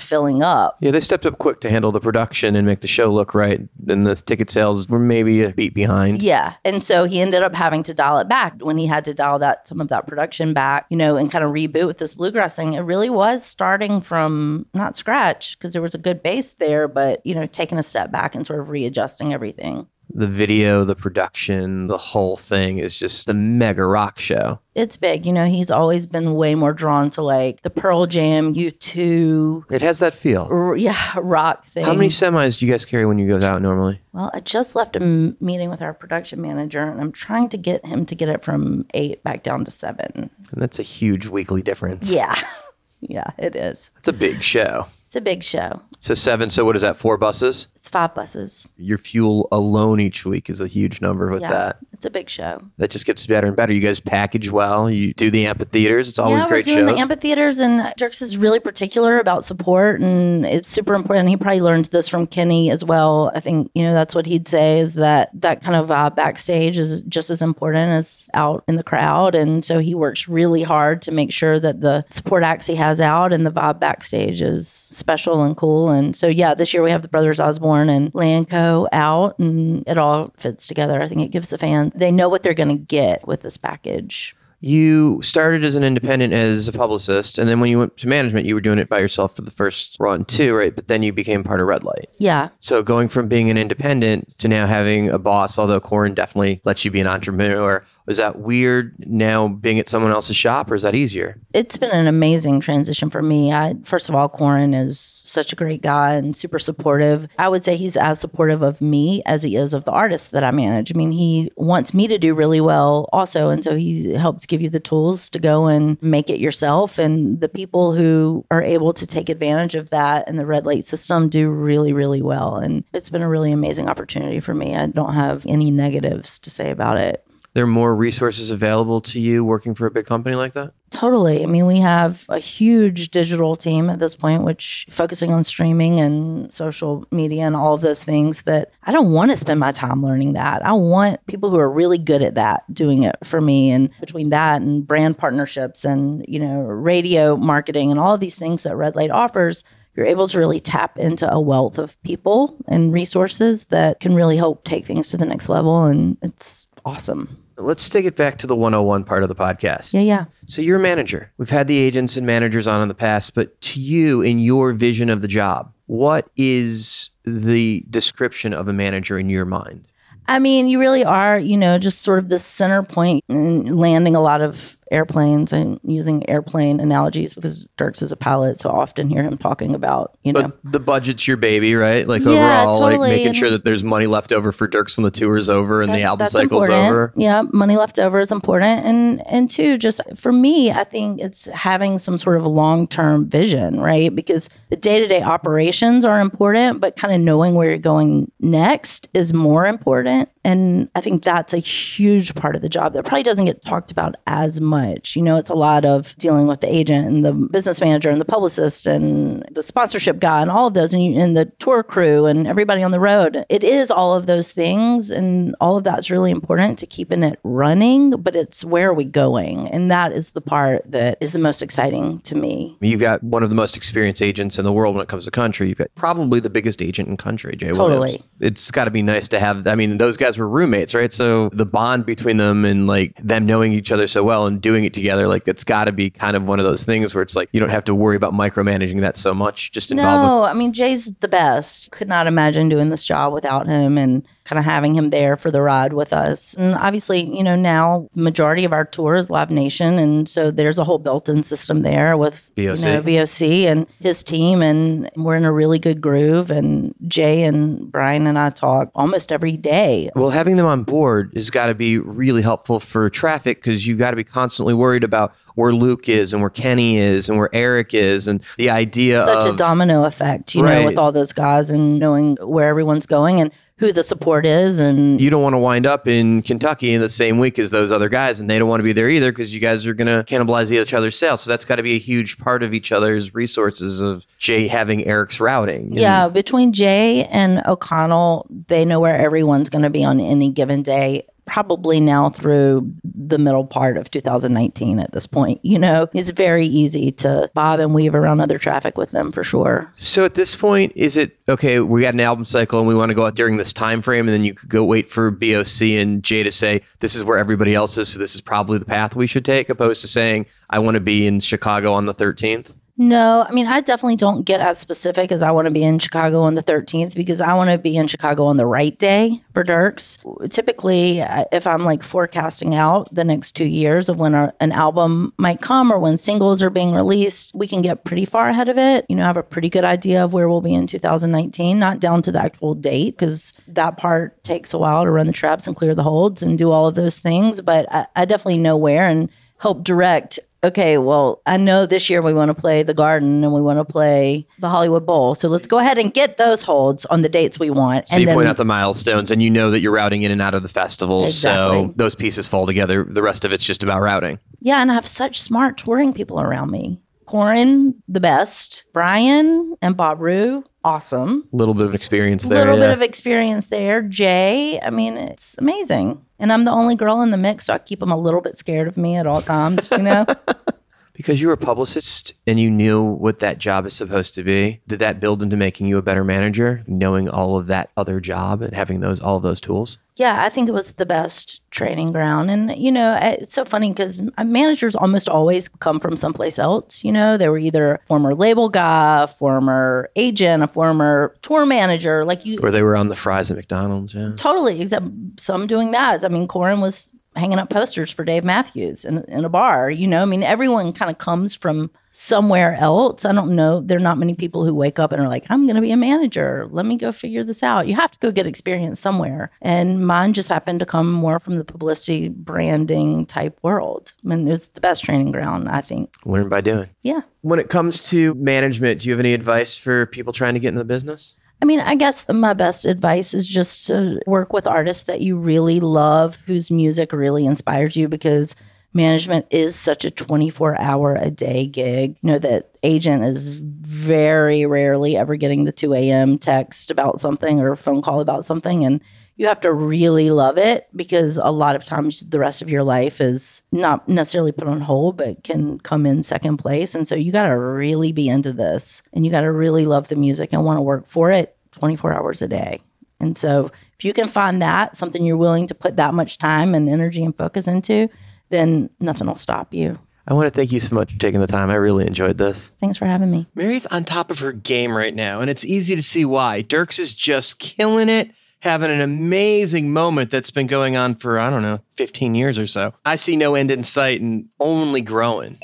[0.00, 3.12] filling up yeah, they stepped up quick to handle the production and make the show
[3.12, 3.60] look right.
[3.88, 6.22] And the ticket sales were maybe a beat behind.
[6.22, 6.54] Yeah.
[6.64, 9.38] And so he ended up having to dial it back when he had to dial
[9.40, 12.56] that some of that production back, you know, and kind of reboot with this bluegrass
[12.56, 12.74] thing.
[12.74, 17.24] It really was starting from not scratch because there was a good base there, but,
[17.26, 19.86] you know, taking a step back and sort of readjusting everything.
[20.14, 24.60] The video, the production, the whole thing is just a mega rock show.
[24.74, 25.24] It's big.
[25.24, 29.80] You know, he's always been way more drawn to like the Pearl Jam, U2, It
[29.82, 30.48] has that feel.
[30.50, 31.84] r- yeah, rock thing.
[31.84, 34.00] How many semis do you guys carry when you go out normally?
[34.12, 37.56] Well, I just left a m- meeting with our production manager and I'm trying to
[37.56, 40.30] get him to get it from eight back down to seven.
[40.50, 42.10] And that's a huge weekly difference.
[42.10, 42.34] Yeah.
[43.00, 43.90] yeah, it is.
[43.98, 44.86] It's a big show.
[45.12, 45.78] It's a big show.
[46.00, 46.48] So seven.
[46.48, 46.96] So what is that?
[46.96, 47.68] Four buses.
[47.76, 48.66] It's five buses.
[48.76, 51.76] Your fuel alone each week is a huge number with yeah, that.
[51.92, 52.62] it's a big show.
[52.78, 53.72] That just gets better and better.
[53.72, 54.88] You guys package well.
[54.88, 56.08] You do the amphitheaters.
[56.08, 56.96] It's always yeah, great we're doing shows.
[56.96, 61.28] the amphitheaters, and Dierks is really particular about support, and it's super important.
[61.28, 63.30] He probably learned this from Kenny as well.
[63.34, 66.78] I think you know that's what he'd say is that that kind of vibe backstage
[66.78, 71.02] is just as important as out in the crowd, and so he works really hard
[71.02, 74.68] to make sure that the support acts he has out and the vibe backstage is
[75.02, 75.90] special and cool.
[75.90, 79.98] And so yeah, this year we have the Brothers Osborne and Lanco out, and it
[79.98, 81.02] all fits together.
[81.02, 83.56] I think it gives the fans they know what they're going to get with this
[83.56, 84.34] package.
[84.64, 88.46] you started as an independent as a publicist, and then when you went to management,
[88.46, 90.74] you were doing it by yourself for the first run too, right?
[90.76, 92.08] But then you became part of Red Light.
[92.18, 96.60] Yeah, So going from being an independent to now having a boss, although Coran definitely
[96.64, 100.74] lets you be an entrepreneur, was that weird now being at someone else's shop, or
[100.74, 101.38] is that easier?
[101.54, 103.52] it's been an amazing transition for me.
[103.52, 107.28] I first of all, Coran is such a great guy and super supportive.
[107.38, 110.44] I would say he's as supportive of me as he is of the artists that
[110.44, 110.92] I manage.
[110.94, 114.60] I mean, he wants me to do really well also, and so he helps give
[114.60, 116.98] you the tools to go and make it yourself.
[116.98, 120.84] And the people who are able to take advantage of that and the red light
[120.84, 122.56] system do really, really well.
[122.56, 124.74] And it's been a really amazing opportunity for me.
[124.74, 127.24] I don't have any negatives to say about it.
[127.54, 130.72] There are more resources available to you working for a big company like that?
[130.90, 131.42] Totally.
[131.42, 136.00] I mean, we have a huge digital team at this point, which focusing on streaming
[136.00, 139.72] and social media and all of those things that I don't want to spend my
[139.72, 140.64] time learning that.
[140.64, 143.70] I want people who are really good at that doing it for me.
[143.70, 148.36] And between that and brand partnerships and, you know, radio marketing and all of these
[148.36, 152.56] things that Red Light offers, you're able to really tap into a wealth of people
[152.66, 155.84] and resources that can really help take things to the next level.
[155.84, 157.36] And it's awesome.
[157.56, 159.94] Let's take it back to the 101 part of the podcast.
[159.94, 160.24] Yeah, yeah.
[160.46, 161.30] So you're a manager.
[161.36, 164.72] We've had the agents and managers on in the past, but to you, in your
[164.72, 169.86] vision of the job, what is the description of a manager in your mind?
[170.26, 174.14] I mean, you really are, you know, just sort of the center point in landing
[174.14, 178.74] a lot of airplanes and using airplane analogies because Dierks is a pilot, so I
[178.74, 180.42] often hear him talking about, you know.
[180.42, 182.06] But the budget's your baby, right?
[182.06, 182.30] Like Yeah,
[182.64, 182.98] overall, totally.
[182.98, 185.82] like making And- sure that there's money left over for Dierks when the tour's over
[185.82, 186.88] and the album cycle's important.
[186.90, 187.12] over.
[187.16, 191.46] Yeah, money left over is important, and and two, just for me, I think it's
[191.46, 194.14] having some sort of long term vision, right?
[194.14, 198.30] Because the day to day operations are important, but kind of knowing where you're going
[198.40, 200.28] next is more important.
[200.44, 203.92] And I think that's a huge part of the job that probably doesn't get talked
[203.92, 205.14] about as much.
[205.14, 208.20] You know, it's a lot of dealing with the agent and the business manager and
[208.20, 211.82] the publicist and the sponsorship guy and all of those, and, you, and the tour
[211.82, 213.44] crew and everybody on the road.
[213.48, 217.38] It is all of those things, and all of that's really important to keeping it
[217.44, 218.10] running.
[218.10, 221.62] But it's where are we going, and that is the part that is the most
[221.62, 222.76] exciting to me.
[222.80, 225.30] You've got one of the most experienced agents in the world when it comes to
[225.30, 225.68] country.
[225.68, 227.98] You've got probably the biggest agent in country, Jay Totally.
[227.98, 228.24] Williams.
[228.40, 229.66] It's got to be nice to have.
[229.66, 231.12] I mean, those guys were roommates, right?
[231.12, 234.84] So the bond between them and like them knowing each other so well and doing
[234.84, 237.36] it together, like it's got to be kind of one of those things where it's
[237.36, 239.72] like you don't have to worry about micromanaging that so much.
[239.72, 241.90] Just involved with No, I mean Jay's the best.
[241.92, 245.50] Could not imagine doing this job without him and kind of having him there for
[245.50, 246.54] the ride with us.
[246.54, 250.78] And obviously, you know, now majority of our tour is Live Nation, and so there's
[250.78, 252.78] a whole built-in system there with BOC.
[252.78, 256.50] you know BOC and his team, and we're in a really good groove.
[256.50, 260.10] And Jay and Brian and I talk almost every day.
[260.16, 263.98] Well, having them on board has got to be really helpful for traffic because you've
[263.98, 267.50] got to be constantly worried about where Luke is and where Kenny is and where
[267.54, 271.32] Eric is and the idea Such of a domino effect, you know, with all those
[271.32, 273.52] guys and knowing where everyone's going and
[273.82, 277.08] who the support is and you don't want to wind up in Kentucky in the
[277.08, 279.52] same week as those other guys, and they don't want to be there either because
[279.52, 281.40] you guys are going to cannibalize each other's sales.
[281.40, 285.04] So that's got to be a huge part of each other's resources of Jay having
[285.04, 285.92] Eric's routing.
[285.92, 290.84] Yeah, between Jay and O'Connell, they know where everyone's going to be on any given
[290.84, 291.26] day.
[291.44, 295.60] Probably now through the middle part of 2019 at this point.
[295.64, 299.42] You know, it's very easy to bob and weave around other traffic with them for
[299.42, 299.90] sure.
[299.96, 301.80] So at this point, is it okay?
[301.80, 304.28] We got an album cycle, and we want to go out during this time frame,
[304.28, 307.38] and then you could go wait for BOC and Jay to say this is where
[307.38, 310.46] everybody else is, so this is probably the path we should take, opposed to saying
[310.70, 312.76] I want to be in Chicago on the 13th.
[313.02, 315.98] No, I mean, I definitely don't get as specific as I want to be in
[315.98, 319.42] Chicago on the 13th because I want to be in Chicago on the right day
[319.54, 320.18] for Dierks.
[320.50, 321.18] Typically,
[321.50, 325.60] if I'm like forecasting out the next two years of when our, an album might
[325.60, 329.04] come or when singles are being released, we can get pretty far ahead of it.
[329.08, 332.22] You know, have a pretty good idea of where we'll be in 2019, not down
[332.22, 335.74] to the actual date because that part takes a while to run the traps and
[335.74, 337.62] clear the holds and do all of those things.
[337.62, 342.22] But I, I definitely know where and help direct okay, well, I know this year
[342.22, 345.34] we want to play the Garden and we want to play the Hollywood Bowl.
[345.34, 348.08] So let's go ahead and get those holds on the dates we want.
[348.08, 350.30] So and you then, point out the milestones, and you know that you're routing in
[350.30, 351.36] and out of the festivals.
[351.36, 353.04] So those pieces fall together.
[353.04, 354.38] The rest of it's just about routing.
[354.60, 357.00] yeah, and I have such smart touring people around me.
[357.26, 358.84] Coran, the best.
[358.92, 361.48] Brian and Bob Roux, awesome.
[361.52, 362.58] A little bit of experience there.
[362.58, 362.88] A little yeah.
[362.88, 364.02] bit of experience there.
[364.02, 366.24] Jay, I mean, it's amazing.
[366.38, 368.56] And I'm the only girl in the mix, so I keep them a little bit
[368.56, 370.26] scared of me at all times, you know?
[371.14, 374.80] Because you were a publicist and you knew what that job is supposed to be,
[374.86, 378.62] did that build into making you a better manager, knowing all of that other job
[378.62, 379.98] and having those all of those tools?
[380.16, 382.50] Yeah, I think it was the best training ground.
[382.50, 387.02] And, you know, it's so funny because managers almost always come from someplace else.
[387.02, 392.24] You know, they were either former label guy, former agent, a former tour manager.
[392.26, 394.32] Like you, Or they were on the fries at McDonald's, yeah.
[394.36, 395.06] totally, except
[395.38, 396.24] some doing that.
[396.24, 399.90] I mean, Coran was hanging up posters for Dave Matthews in, in a bar.
[399.90, 403.24] You know, I mean, everyone kind of comes from somewhere else.
[403.24, 403.80] I don't know.
[403.80, 405.92] There are not many people who wake up and are like, I'm going to be
[405.92, 406.68] a manager.
[406.70, 407.88] Let me go figure this out.
[407.88, 409.50] You have to go get experience somewhere.
[409.62, 414.12] And mine just happened to come more from the publicity branding type world.
[414.24, 416.14] I mean, it's the best training ground, I think.
[416.26, 416.90] Learn by doing.
[417.00, 417.22] Yeah.
[417.40, 420.68] When it comes to management, do you have any advice for people trying to get
[420.68, 421.36] into the business?
[421.62, 425.36] I mean, I guess my best advice is just to work with artists that you
[425.36, 428.56] really love, whose music really inspires you, because
[428.94, 432.16] management is such a 24 hour a day gig.
[432.20, 436.36] You know, that agent is very rarely ever getting the 2 a.m.
[436.36, 438.84] text about something or phone call about something.
[438.84, 439.00] And
[439.42, 442.84] you have to really love it because a lot of times the rest of your
[442.84, 446.94] life is not necessarily put on hold, but can come in second place.
[446.94, 450.06] And so you got to really be into this and you got to really love
[450.06, 452.80] the music and want to work for it 24 hours a day.
[453.18, 456.72] And so if you can find that, something you're willing to put that much time
[456.72, 458.08] and energy and focus into,
[458.50, 459.98] then nothing will stop you.
[460.28, 461.68] I want to thank you so much for taking the time.
[461.68, 462.68] I really enjoyed this.
[462.80, 463.48] Thanks for having me.
[463.56, 466.62] Mary's on top of her game right now, and it's easy to see why.
[466.62, 468.30] Dierks is just killing it,
[468.62, 472.68] having an amazing moment that's been going on for, I don't know, 15 years or
[472.68, 472.94] so.
[473.04, 475.58] I see no end in sight and only growing.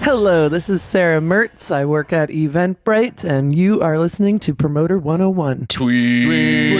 [0.00, 1.70] Hello, this is Sarah Mertz.
[1.70, 5.66] I work at Eventbrite, and you are listening to Promoter 101.
[5.68, 6.26] Tweet.
[6.26, 6.70] Tweet.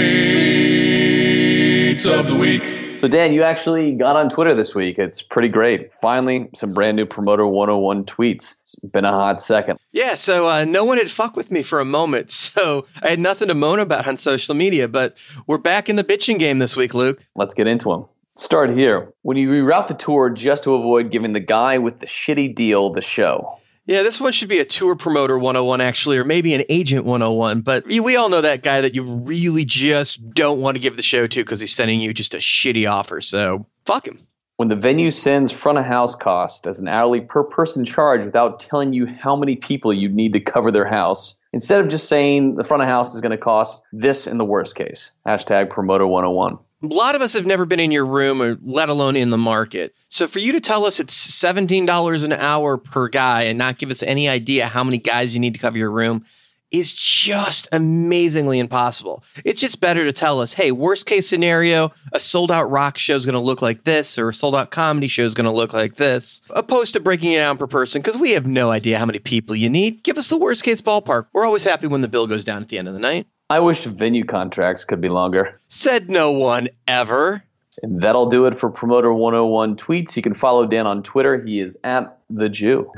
[1.97, 2.86] Tweets of the week.
[3.07, 4.99] So, Dan, you actually got on Twitter this week.
[4.99, 5.95] It's pretty great.
[5.95, 8.59] Finally, some brand new Promoter 101 tweets.
[8.59, 9.79] It's been a hot second.
[9.92, 13.21] Yeah, so uh, no one had fucked with me for a moment, so I had
[13.21, 15.16] nothing to moan about on social media, but
[15.47, 17.25] we're back in the bitching game this week, Luke.
[17.37, 18.07] Let's get into them.
[18.37, 19.12] Start here.
[19.23, 22.90] When you reroute the tour just to avoid giving the guy with the shitty deal
[22.90, 23.61] the show.
[23.87, 27.61] Yeah, this one should be a tour promoter 101, actually, or maybe an agent 101.
[27.61, 31.03] But we all know that guy that you really just don't want to give the
[31.03, 33.20] show to because he's sending you just a shitty offer.
[33.20, 34.27] So fuck him.
[34.57, 38.59] When the venue sends front of house cost as an hourly per person charge without
[38.59, 42.57] telling you how many people you need to cover their house, instead of just saying
[42.57, 45.12] the front of house is going to cost this in the worst case.
[45.29, 46.59] Hashtag promoter 101.
[46.90, 49.38] A lot of us have never been in your room or let alone in the
[49.38, 49.94] market.
[50.09, 53.90] So for you to tell us it's $17 an hour per guy and not give
[53.90, 56.25] us any idea how many guys you need to cover your room
[56.70, 59.22] is just amazingly impossible.
[59.44, 63.14] It's just better to tell us, hey, worst case scenario, a sold out rock show
[63.14, 65.51] is going to look like this, or a sold out comedy show is going to
[65.51, 68.99] look like this, opposed to breaking it down per person, because we have no idea
[68.99, 70.03] how many people you need.
[70.03, 71.27] Give us the worst case ballpark.
[71.33, 73.27] We're always happy when the bill goes down at the end of the night.
[73.49, 75.61] I wish venue contracts could be longer.
[75.69, 77.45] Said no one ever.
[77.81, 80.17] And that'll do it for Promoter 101 tweets.
[80.17, 81.41] You can follow Dan on Twitter.
[81.41, 82.91] He is at the Jew.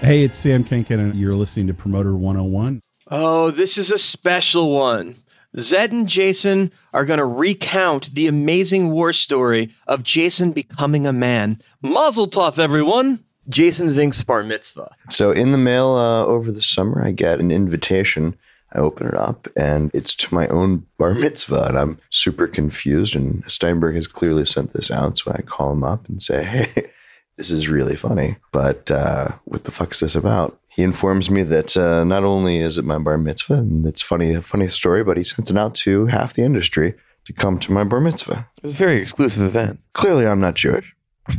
[0.00, 2.80] Hey, it's Sam Kinkin, and you're listening to Promoter 101.
[3.10, 5.16] Oh, this is a special one.
[5.58, 11.12] Zed and Jason are going to recount the amazing war story of Jason becoming a
[11.12, 11.60] man.
[11.82, 13.24] Mazel tov, everyone.
[13.48, 14.94] Jason Zink's bar mitzvah.
[15.10, 18.36] So in the mail uh, over the summer, I get an invitation.
[18.72, 23.14] I open it up, and it's to my own bar mitzvah, and I'm super confused.
[23.14, 26.90] And Steinberg has clearly sent this out, so I call him up and say, "Hey,
[27.36, 31.76] this is really funny, but uh, what the fuck's this about?" He informs me that
[31.76, 35.16] uh, not only is it my bar mitzvah, and it's funny, a funny story, but
[35.16, 38.46] he sent it out to half the industry to come to my bar mitzvah.
[38.58, 39.80] It was a very exclusive event.
[39.94, 40.94] Clearly, I'm not Jewish.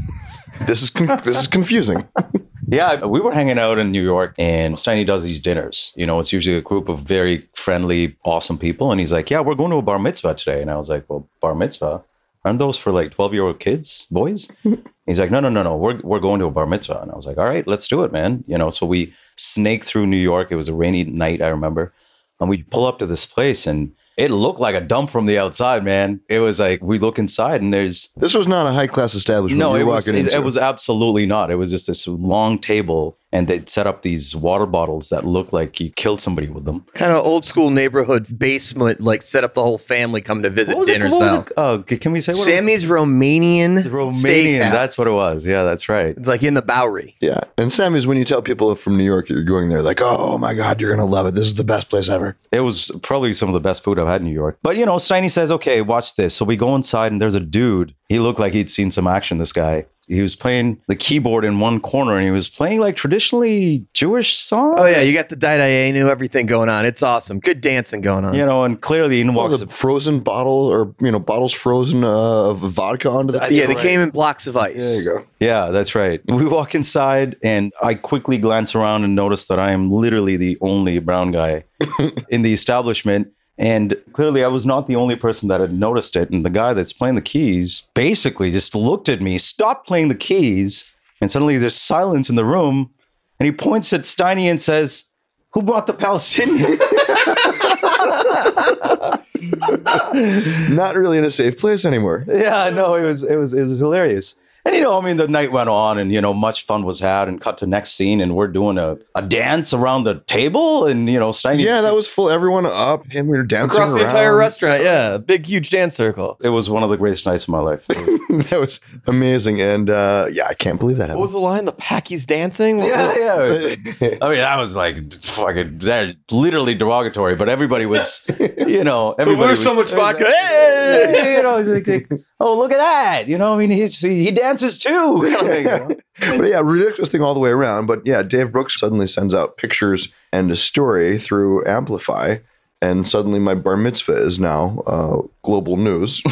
[0.66, 2.08] this is con- this is confusing.
[2.72, 5.92] Yeah, we were hanging out in New York and Steiny does these dinners.
[5.96, 8.92] You know, it's usually a group of very friendly, awesome people.
[8.92, 10.62] And he's like, Yeah, we're going to a bar mitzvah today.
[10.62, 12.04] And I was like, Well, bar mitzvah?
[12.46, 14.50] Aren't those for like 12 year old kids, boys?
[15.08, 15.76] he's like, No, no, no, no.
[15.76, 17.02] We're, we're going to a bar mitzvah.
[17.02, 18.44] And I was like, All right, let's do it, man.
[18.48, 20.52] You know, so we snake through New York.
[20.52, 21.92] It was a rainy night, I remember.
[22.40, 25.38] And we pull up to this place and it looked like a dump from the
[25.40, 26.20] outside, man.
[26.30, 29.60] It was like we look inside and there's This was not a high class establishment.
[29.60, 30.36] no, you're it was it, into.
[30.36, 31.50] it was absolutely not.
[31.52, 35.54] It was just this long table and they'd set up these water bottles that looked
[35.54, 36.84] like you killed somebody with them.
[36.96, 40.72] Kind of old school neighborhood basement, like set up the whole family come to visit
[40.76, 40.94] What was it?
[40.94, 41.42] dinner What was style.
[41.44, 41.54] it?
[41.56, 42.46] Oh, can we say what it was?
[42.48, 43.78] Sammy's Romanian.
[43.86, 44.14] Romanian.
[44.14, 44.72] Steakhouse.
[44.72, 45.46] That's what it was.
[45.46, 46.20] Yeah, that's right.
[46.26, 47.16] Like in the Bowery.
[47.22, 47.42] yeah.
[47.60, 50.40] And Sammy's when you tell people from New York that you're going there, like, oh
[50.40, 51.36] my God, you're going to love it.
[51.36, 52.36] This is the best place ever.
[52.52, 54.60] It was probably some of the best food I've had in New York.
[54.64, 57.40] But you know, Steiny says, "Okay, watch this." So we go inside, and there's a
[57.40, 57.94] dude.
[58.10, 59.38] He looked like he'd seen some action.
[59.38, 59.86] This guy.
[60.08, 64.36] He was playing the keyboard in one corner, and he was playing like traditionally Jewish
[64.36, 64.80] songs.
[64.80, 66.84] Oh yeah, you got the Daidaye, knew everything going on.
[66.84, 67.40] It's awesome.
[67.40, 68.34] Good dancing going on.
[68.34, 72.04] you know, and clearly in Well, walks the frozen bottle or, you know, bottles frozen
[72.04, 72.10] uh,
[72.50, 74.78] of vodka onto the Uh, yeah, they came in blocks of ice.
[74.78, 75.26] There you go.
[75.40, 76.22] Yeah, that's right.
[76.26, 80.58] We walk inside, and I quickly glance around and notice that I am literally the
[80.62, 81.66] only brown guy
[82.30, 83.28] in the establishment.
[83.60, 86.30] And clearly, I was not the only person that had noticed it.
[86.30, 90.16] And the guy that's playing the keys basically just looked at me, stopped playing the
[90.16, 90.90] keys,
[91.20, 92.90] and suddenly there's silence in the room.
[93.38, 95.04] And he points at Steiny and says,
[95.52, 96.80] Who brought the Palestinian?
[100.76, 102.24] Not really in a safe place anymore.
[102.28, 104.36] yeah, no, it was it was it was hilarious.
[104.66, 107.00] And you know, I mean, the night went on, and you know, much fun was
[107.00, 110.86] had, and cut to next scene, and we're doing a, a dance around the table,
[110.86, 111.64] and you know, Steiny.
[111.64, 112.30] Yeah, that was full.
[112.30, 116.38] Everyone up, and we were dancing Across the entire restaurant, yeah, big, huge dance circle.
[116.44, 117.86] It was one of the greatest nights of my life.
[117.88, 121.20] that was amazing, and uh, yeah, I can't believe that Happened.
[121.20, 121.66] What was the line?
[121.66, 122.78] The Packies dancing?
[122.80, 124.18] What- Yeah, yeah.
[124.22, 129.40] I mean, that was like fucking that literally derogatory, but everybody was, you know, everybody.
[129.46, 130.26] we're was- so much vodka.
[130.26, 131.36] Hey!
[131.38, 133.28] you know, like, like, oh look at that!
[133.28, 135.22] You know, I mean, he's he, he dances too.
[135.24, 136.38] kind of thing, you know?
[136.38, 137.86] but yeah, ridiculous thing all the way around.
[137.88, 142.38] But yeah, Dave Brooks suddenly sends out pictures and a story through Amplify,
[142.82, 146.22] and suddenly my bar mitzvah is now uh, global news.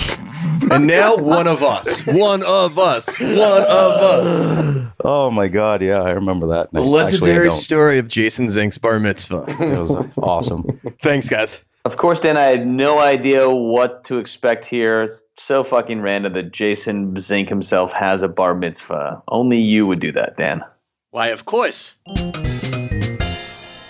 [0.70, 2.05] And now one of us.
[2.05, 3.20] One of us.
[3.20, 3.32] One
[3.63, 4.84] of us.
[5.03, 6.74] Oh my god, yeah, I remember that.
[6.74, 7.57] The Actually, I legendary don't.
[7.57, 9.45] story of Jason Zink's bar mitzvah.
[9.47, 10.82] It was awesome.
[11.01, 11.63] Thanks, guys.
[11.88, 15.03] Of course, Dan, I had no idea what to expect here.
[15.03, 19.23] It's so fucking random that Jason Zink himself has a bar mitzvah.
[19.29, 20.65] Only you would do that, Dan.
[21.11, 21.95] Why, of course.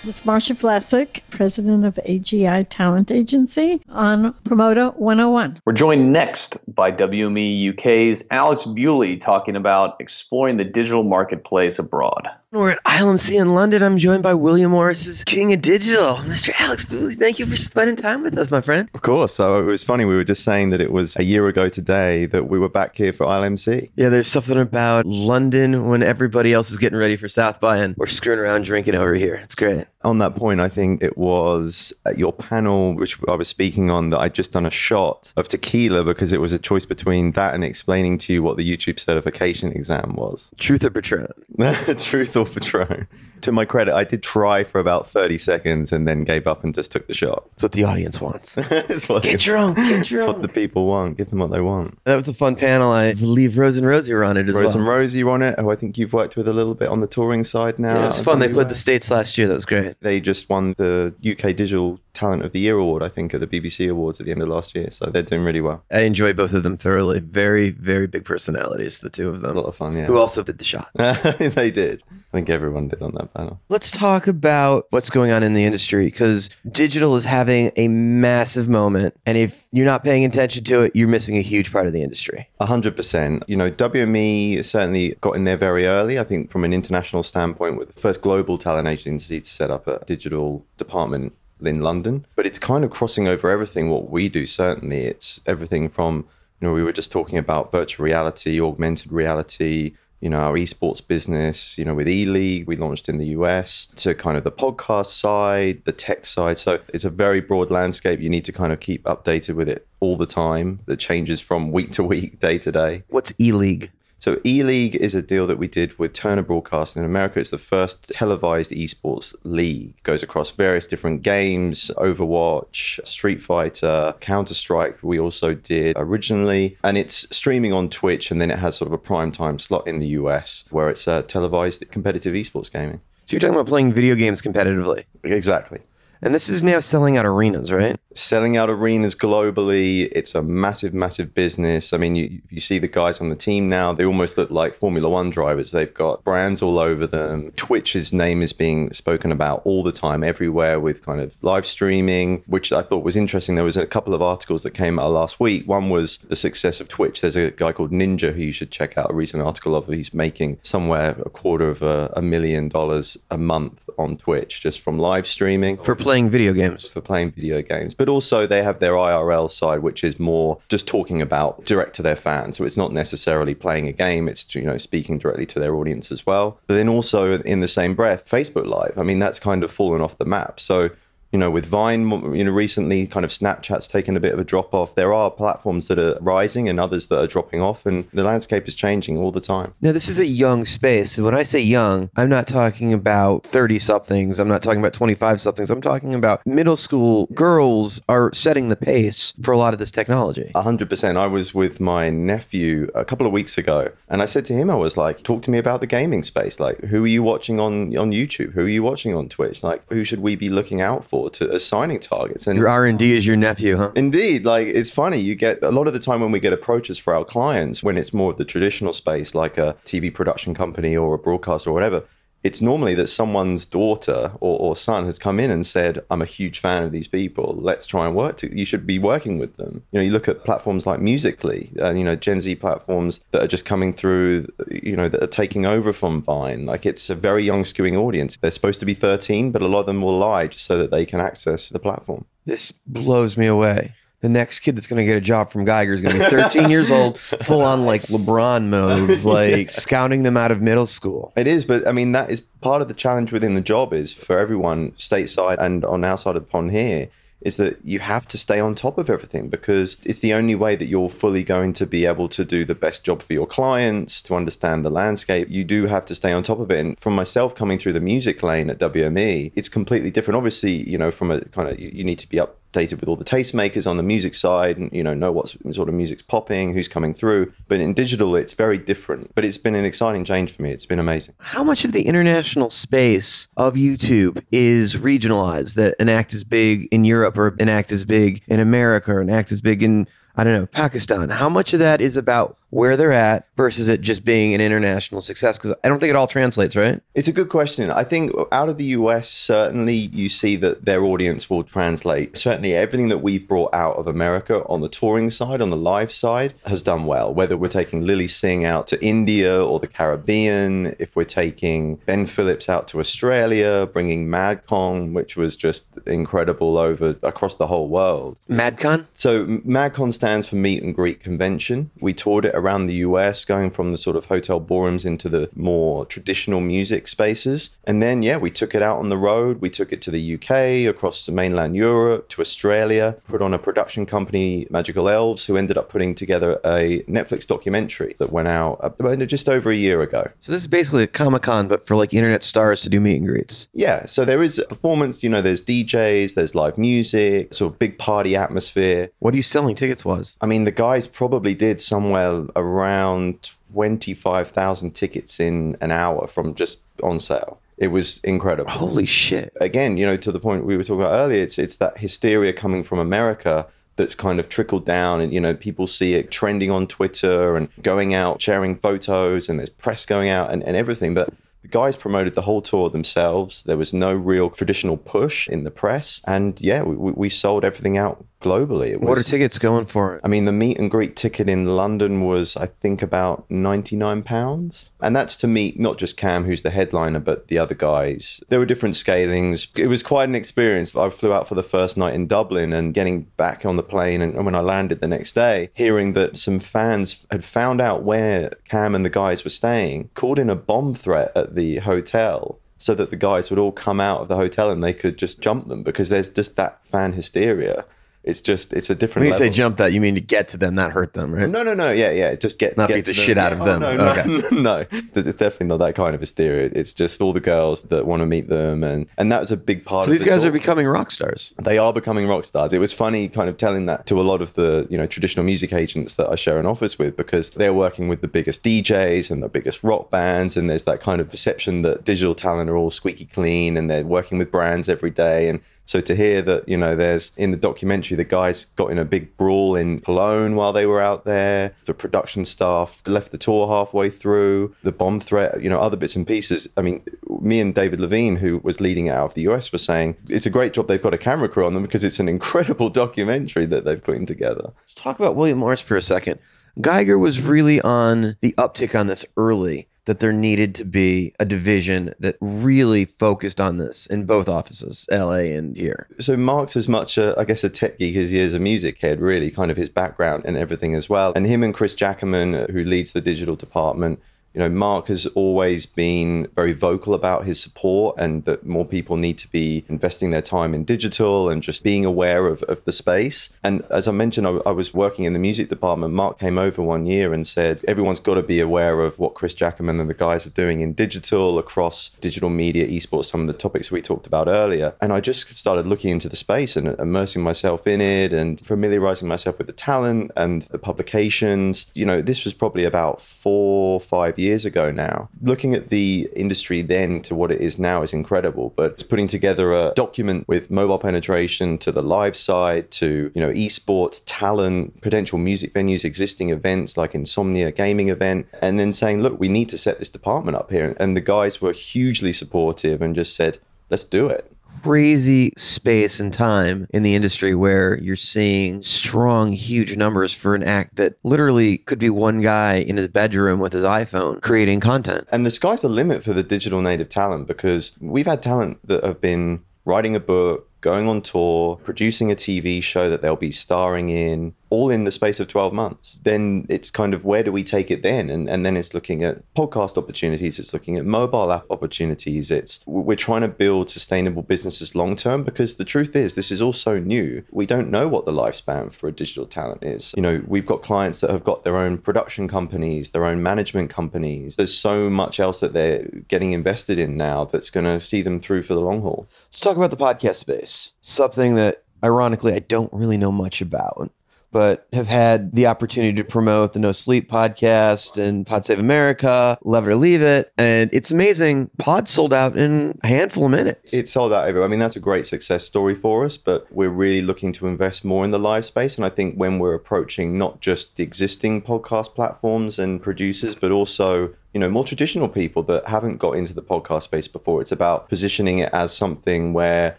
[0.04, 5.60] This is Marsha Vlasic, president of AGI Talent Agency on Promoter 101.
[5.66, 12.30] We're joined next by WME UK's Alex Bewley talking about exploring the digital marketplace abroad.
[12.54, 13.84] We're at ILMC in London.
[13.84, 16.54] I'm joined by William Morris's King of Digital, Mr.
[16.62, 17.14] Alex Bewley.
[17.14, 18.90] Thank you for spending time with us, my friend.
[18.94, 19.36] Of course.
[19.36, 20.06] So it was funny.
[20.06, 22.96] We were just saying that it was a year ago today that we were back
[22.96, 23.92] here for ILMC.
[23.98, 27.98] Yeah, there's something about London when everybody else is getting ready for South by and
[27.98, 29.36] we're screwing around drinking over here.
[29.36, 29.86] It's great.
[30.04, 34.12] On that point, I think it was at your panel, which I was speaking on,
[34.12, 37.56] that I'd just done a shot of tequila because it was a choice between that
[37.56, 40.52] and explaining to you what the YouTube certification exam was.
[40.58, 41.28] Truth or Patron?
[41.98, 43.08] Truth or Patron.
[43.42, 46.74] To my credit, I did try for about 30 seconds and then gave up and
[46.74, 47.46] just took the shot.
[47.52, 48.58] That's what the audience wants.
[48.58, 51.18] it's what, Get drunk, get It's what the people want.
[51.18, 51.98] Give them what they want.
[52.06, 52.92] That was a fun panel.
[52.92, 54.78] I believe Rose and Rosie were on it as Rose well.
[54.78, 57.00] and Rosie were on it, who I think you've worked with a little bit on
[57.00, 57.96] the touring side now.
[57.96, 58.40] Yeah, it was fun.
[58.40, 59.48] They played the States last year.
[59.48, 59.96] That was great.
[60.02, 63.48] They just won the UK Digital Talent of the Year award, I think, at the
[63.48, 64.90] BBC Awards at the end of last year.
[64.90, 65.84] So they're doing really well.
[65.92, 67.20] I enjoy both of them thoroughly.
[67.20, 69.56] Very, very big personalities, the two of them.
[69.56, 70.08] A lot of fun, yeah.
[70.08, 70.90] Who also did the shot.
[70.96, 72.04] they did.
[72.12, 73.60] I think everyone did on that panel.
[73.70, 78.68] Let's talk about what's going on in the industry because digital is having a massive
[78.68, 79.16] moment.
[79.28, 82.02] And if you're not paying attention to it, you're missing a huge part of the
[82.02, 82.50] industry.
[82.60, 83.44] A hundred percent.
[83.48, 86.18] You know, WME certainly got in there very early.
[86.18, 89.88] I think from an international standpoint, with the first global talent agency to set up
[89.88, 92.26] a digital department in London.
[92.36, 93.90] But it's kind of crossing over everything.
[93.90, 96.26] What we do, certainly, it's everything from
[96.60, 99.94] you know we were just talking about virtual reality, augmented reality.
[100.20, 104.16] You know, our esports business, you know, with eLeague, we launched in the US to
[104.16, 106.58] kind of the podcast side, the tech side.
[106.58, 108.20] So it's a very broad landscape.
[108.20, 110.80] You need to kind of keep updated with it all the time.
[110.88, 113.04] That changes from week to week, day to day.
[113.10, 113.92] What's eLeague?
[114.20, 117.40] So eLeague is a deal that we did with Turner Broadcasting in America.
[117.40, 119.94] It's the first televised esports league.
[120.04, 126.78] Goes across various different games, Overwatch, Street Fighter, Counter-Strike we also did originally.
[126.84, 129.88] And it's streaming on Twitch and then it has sort of a prime time slot
[129.88, 133.02] in the US where it's a televised competitive esports gaming.
[133.26, 135.04] So you're talking about playing video games competitively.
[135.24, 135.80] Exactly.
[136.22, 137.96] And this is now selling out arenas, right?
[138.14, 140.10] Selling out arenas globally.
[140.12, 141.94] It's a massive, massive business.
[141.94, 144.76] I mean, you, you see the guys on the team now, they almost look like
[144.76, 145.72] Formula One drivers.
[145.72, 147.52] They've got brands all over them.
[147.52, 152.44] Twitch's name is being spoken about all the time, everywhere, with kind of live streaming,
[152.48, 153.56] which I thought was interesting.
[153.56, 155.68] There was a couple of articles that came out last week.
[155.68, 157.22] One was the success of Twitch.
[157.22, 159.88] There's a guy called Ninja who you should check out, a recent article of.
[159.88, 164.82] He's making somewhere a quarter of a, a million dollars a month on Twitch just
[164.82, 165.78] from live streaming.
[165.78, 166.88] For playing video games.
[166.88, 167.94] For playing video games.
[167.94, 172.02] But also they have their IRL side, which is more just talking about direct to
[172.02, 172.58] their fans.
[172.58, 176.10] So it's not necessarily playing a game, it's you know speaking directly to their audience
[176.10, 176.60] as well.
[176.68, 178.98] But then also in the same breath, Facebook Live.
[178.98, 180.62] I mean, that's kind of fallen off the map.
[180.62, 180.92] So
[181.32, 184.44] you know, with Vine, you know, recently kind of Snapchat's taken a bit of a
[184.44, 184.96] drop off.
[184.96, 188.68] There are platforms that are rising and others that are dropping off, and the landscape
[188.68, 189.74] is changing all the time.
[189.82, 191.18] Now, this is a young space.
[191.18, 194.40] And when I say young, I'm not talking about 30 somethings.
[194.40, 195.70] I'm not talking about 25 somethings.
[195.70, 199.92] I'm talking about middle school girls are setting the pace for a lot of this
[199.92, 200.52] technology.
[200.56, 201.18] A hundred percent.
[201.18, 204.70] I was with my nephew a couple of weeks ago, and I said to him,
[204.70, 206.60] I was like, "Talk to me about the gaming space.
[206.60, 208.54] Like, who are you watching on on YouTube?
[208.54, 209.64] Who are you watching on Twitch?
[209.64, 212.48] Like, who should we be looking out for?" To assigning targets.
[212.48, 213.92] And Your R and D is your nephew, huh?
[213.96, 215.20] Indeed, like it's funny.
[215.20, 217.98] You get a lot of the time when we get approaches for our clients, when
[217.98, 221.74] it's more of the traditional space, like a TV production company or a broadcaster or
[221.74, 222.04] whatever.
[222.44, 226.26] It's normally that someone's daughter or, or son has come in and said, "I'm a
[226.26, 227.58] huge fan of these people.
[227.60, 228.38] Let's try and work.
[228.38, 231.70] To, you should be working with them." You know, you look at platforms like Musical.ly,
[231.82, 235.28] uh, you know, Gen Z platforms that are just coming through, you know, that are
[235.28, 236.66] taking over from Vine.
[236.66, 238.38] Like it's a very young, skewing audience.
[238.38, 240.92] They're supposed to be 13, but a lot of them will lie just so that
[240.92, 242.26] they can access the platform.
[242.46, 243.94] This blows me away.
[244.22, 246.30] The next kid that's going to get a job from Geiger is going to be
[246.30, 251.34] 13 years old, full on like LeBron mode, like scouting them out of middle school.
[251.36, 254.14] It is, but I mean that is part of the challenge within the job is
[254.14, 257.10] for everyone stateside and on our side of the pond here
[257.42, 260.76] is that you have to stay on top of everything because it's the only way
[260.76, 264.22] that you're fully going to be able to do the best job for your clients,
[264.24, 265.48] to understand the landscape.
[265.50, 266.80] You do have to stay on top of it.
[266.80, 270.36] And from myself coming through the music lane at WME, it's completely different.
[270.38, 272.40] Obviously, you know, from a kind of, you, need to be
[272.72, 275.90] updated with all the tastemakers on the music side and, you know, know what sort
[275.90, 277.52] of music's popping, who's coming through.
[277.68, 279.34] But in digital, it's very different.
[279.36, 280.72] But it's been an exciting change for me.
[280.72, 281.36] It's been amazing.
[281.40, 285.76] How much of the international space of YouTube is regionalized?
[285.76, 289.22] That an act is big in Europe or an act is big in America or
[289.22, 291.30] an act is big in, I don't know, Pakistan?
[291.30, 295.22] How much of that is about where they're at versus it just being an international
[295.22, 295.58] success?
[295.58, 297.02] Because I don't think it all translates, right?
[297.16, 297.90] It's a good question.
[297.90, 302.38] I think out of the US, certainly you see that their audience will translate.
[302.38, 306.12] Certainly everything that we've brought out of America on the touring side, on the live
[306.12, 307.34] side, has done well.
[307.34, 312.26] Whether we're taking Lilly Singh out to India or the Caribbean, if we're taking Ben
[312.26, 318.38] Phillips out to Australia, bringing MagCon, which was just incredible over across the whole world.
[318.50, 319.06] MagCon?
[319.14, 321.90] So MagCon stands for Meet and Greet Convention.
[322.00, 325.50] We toured it around the US, going from the sort of hotel ballrooms into the
[325.56, 327.70] more traditional music spaces.
[327.86, 329.62] And then, yeah, we took it out on the road.
[329.62, 333.60] We took it to the UK, across to mainland Europe, to Australia, put on a
[333.60, 338.80] production company, Magical Elves, who ended up putting together a Netflix documentary that went out
[338.84, 340.30] uh, about just over a year ago.
[340.42, 343.18] So this is basically a Comic Con, but for like internet stars to do meet
[343.18, 343.68] and greets.
[343.74, 347.80] Yeah, so there is a performance, you know, there's DJs, there's live music, sort of
[347.80, 349.10] big party atmosphere.
[349.20, 350.38] What are you selling tickets was?
[350.42, 356.80] I mean, the guys probably did somewhere around 25,000 tickets in an hour from just
[357.04, 357.60] on sale.
[357.78, 358.72] It was incredible.
[358.72, 359.56] Holy shit.
[359.62, 362.54] Again, you know, to the point we were talking about earlier, it's it's that hysteria
[362.54, 363.68] coming from America
[363.98, 367.68] that's kind of trickled down and you know people see it trending on Twitter and
[367.82, 371.14] going out sharing photos and there's press going out and, and everything.
[371.14, 373.64] But the guys promoted the whole tour themselves.
[373.64, 376.22] There was no real traditional push in the press.
[376.26, 378.92] And yeah, we, we sold everything out globally.
[378.92, 380.20] It What are tickets going for?
[380.24, 384.90] I mean, the meet and greet ticket in London was, I think, about £99.
[385.02, 388.42] And that's to meet not just Cam, who's the headliner, but the other guys.
[388.50, 389.68] There were different scalings.
[389.76, 390.96] It was quite an experience.
[390.96, 394.22] I flew out for the first night in Dublin and getting back on the plane.
[394.22, 398.52] And when I landed the next day, hearing that some fans had found out where
[398.70, 402.94] Cam and the guys were staying, called in a bomb threat at the hotel so
[402.94, 405.68] that the guys would all come out of the hotel and they could just jump
[405.68, 407.84] them because there's just that fan hysteria.
[408.28, 410.58] It's just, it's a different When you say jump that, you mean to get to
[410.58, 411.50] them, not hurt them, right?
[411.50, 411.92] No, no, no.
[411.92, 412.36] Yeah, yeah.
[412.36, 413.22] Just get Not get beat the them.
[413.22, 413.80] shit out of Oh, them.
[413.82, 414.56] no, no, Okay.
[414.56, 414.86] no.
[415.16, 416.70] It's definitely not that kind of hysteria.
[416.74, 419.58] It's just all the girls that want to meet them, and and that was a
[419.58, 420.06] big part.
[420.06, 420.50] So of these the guys tour.
[420.50, 421.54] are becoming rock stars.
[421.62, 422.72] They are becoming rock stars.
[422.74, 425.46] It was funny, kind of telling that to a lot of the you know traditional
[425.46, 429.32] music agents that I share an office with because they're working with the biggest DJs
[429.32, 432.76] and the biggest rock bands, and there's that kind of perception that digital talent are
[432.78, 435.50] all squeaky clean and they're working with brands every day.
[435.50, 439.00] And so to hear that you know there's in the documentary the guys got in
[439.00, 443.38] a big brawl in Cologne while they were out there, the production staff left the
[443.38, 446.68] tour halfway through, the bomb threat, you know, other bits and pieces.
[446.78, 447.02] I mean,
[447.42, 450.46] me and David Levine, who was leading it out of the US, were saying it's
[450.46, 453.66] a great job they've got a camera crew on them because it's an incredible documentary
[453.66, 454.74] that they've put in together.
[454.82, 456.40] Let's talk about William Morris for a second.
[456.80, 459.88] Geiger was really on the uptick on this early.
[460.08, 465.06] That there needed to be a division that really focused on this in both offices,
[465.12, 466.08] LA and here.
[466.20, 469.02] So Mark's as much, a, I guess, a tech geek as he is a music
[469.02, 471.34] head, really, kind of his background and everything as well.
[471.36, 474.22] And him and Chris Jacquemin, uh, who leads the digital department,
[474.58, 479.16] you know, Mark has always been very vocal about his support and that more people
[479.16, 482.92] need to be investing their time in digital and just being aware of, of the
[482.92, 483.52] space.
[483.64, 486.16] And as I mentioned, I, I was working in the music department.
[486.16, 489.54] Mark came over one year and said, everyone's got to be aware of what Chris
[489.54, 493.54] Jacquemin and the guys are doing in digital across digital media, esports, some of the
[493.54, 494.96] topics we talked about earlier.
[495.02, 499.28] And I just started looking into the space and immersing myself in it and familiarizing
[499.28, 501.86] myself with the talent and the publications.
[501.94, 505.30] You know, this was probably about four, five years years ago now.
[505.42, 509.28] Looking at the industry then to what it is now is incredible, but it's putting
[509.28, 515.02] together a document with mobile penetration to the live side to, you know, esports, talent,
[515.02, 519.70] potential music venues, existing events like Insomnia gaming event, and then saying, look, we need
[519.70, 520.96] to set this department up here.
[521.00, 524.52] And the guys were hugely supportive and just said, let's do it
[524.84, 530.64] crazy space and time in the industry where you're seeing strong, huge numbers for an
[530.64, 535.28] act that literally could be one guy in his bedroom with his iPhone creating content.
[535.32, 539.04] And the sky's the limit for the digital native talent because we've had talent that
[539.04, 543.52] have been writing a book, going on tour, producing a TV show that they'll be
[543.52, 546.20] starring in, all in the space of 12 months.
[546.24, 548.30] Then it's kind of where do we take it then?
[548.30, 552.52] And, and then it's looking at podcast opportunities, it's looking at mobile app opportunities.
[552.52, 556.62] It's we're trying to build sustainable businesses long term because the truth is this is
[556.62, 557.44] all so new.
[557.52, 560.14] We don't know what the lifespan for a digital talent is.
[560.16, 563.90] You know, we've got clients that have got their own production companies, their own management
[563.90, 564.56] companies.
[564.56, 568.40] There's so much else that they're getting invested in now that's going to see them
[568.40, 569.28] through for the long haul.
[569.48, 570.94] Let's talk about the podcast space.
[571.02, 574.12] Something that ironically I don't really know much about
[574.52, 579.58] but have had the opportunity to promote the No Sleep podcast and Pod Save America,
[579.64, 580.52] Love It or Leave It.
[580.58, 581.70] And it's amazing.
[581.78, 583.94] Pod sold out in a handful of minutes.
[583.94, 584.68] It sold out everywhere.
[584.68, 588.06] I mean, that's a great success story for us, but we're really looking to invest
[588.06, 588.96] more in the live space.
[588.96, 593.72] And I think when we're approaching not just the existing podcast platforms and producers, but
[593.72, 597.72] also you know more traditional people that haven't got into the podcast space before it's
[597.72, 599.98] about positioning it as something where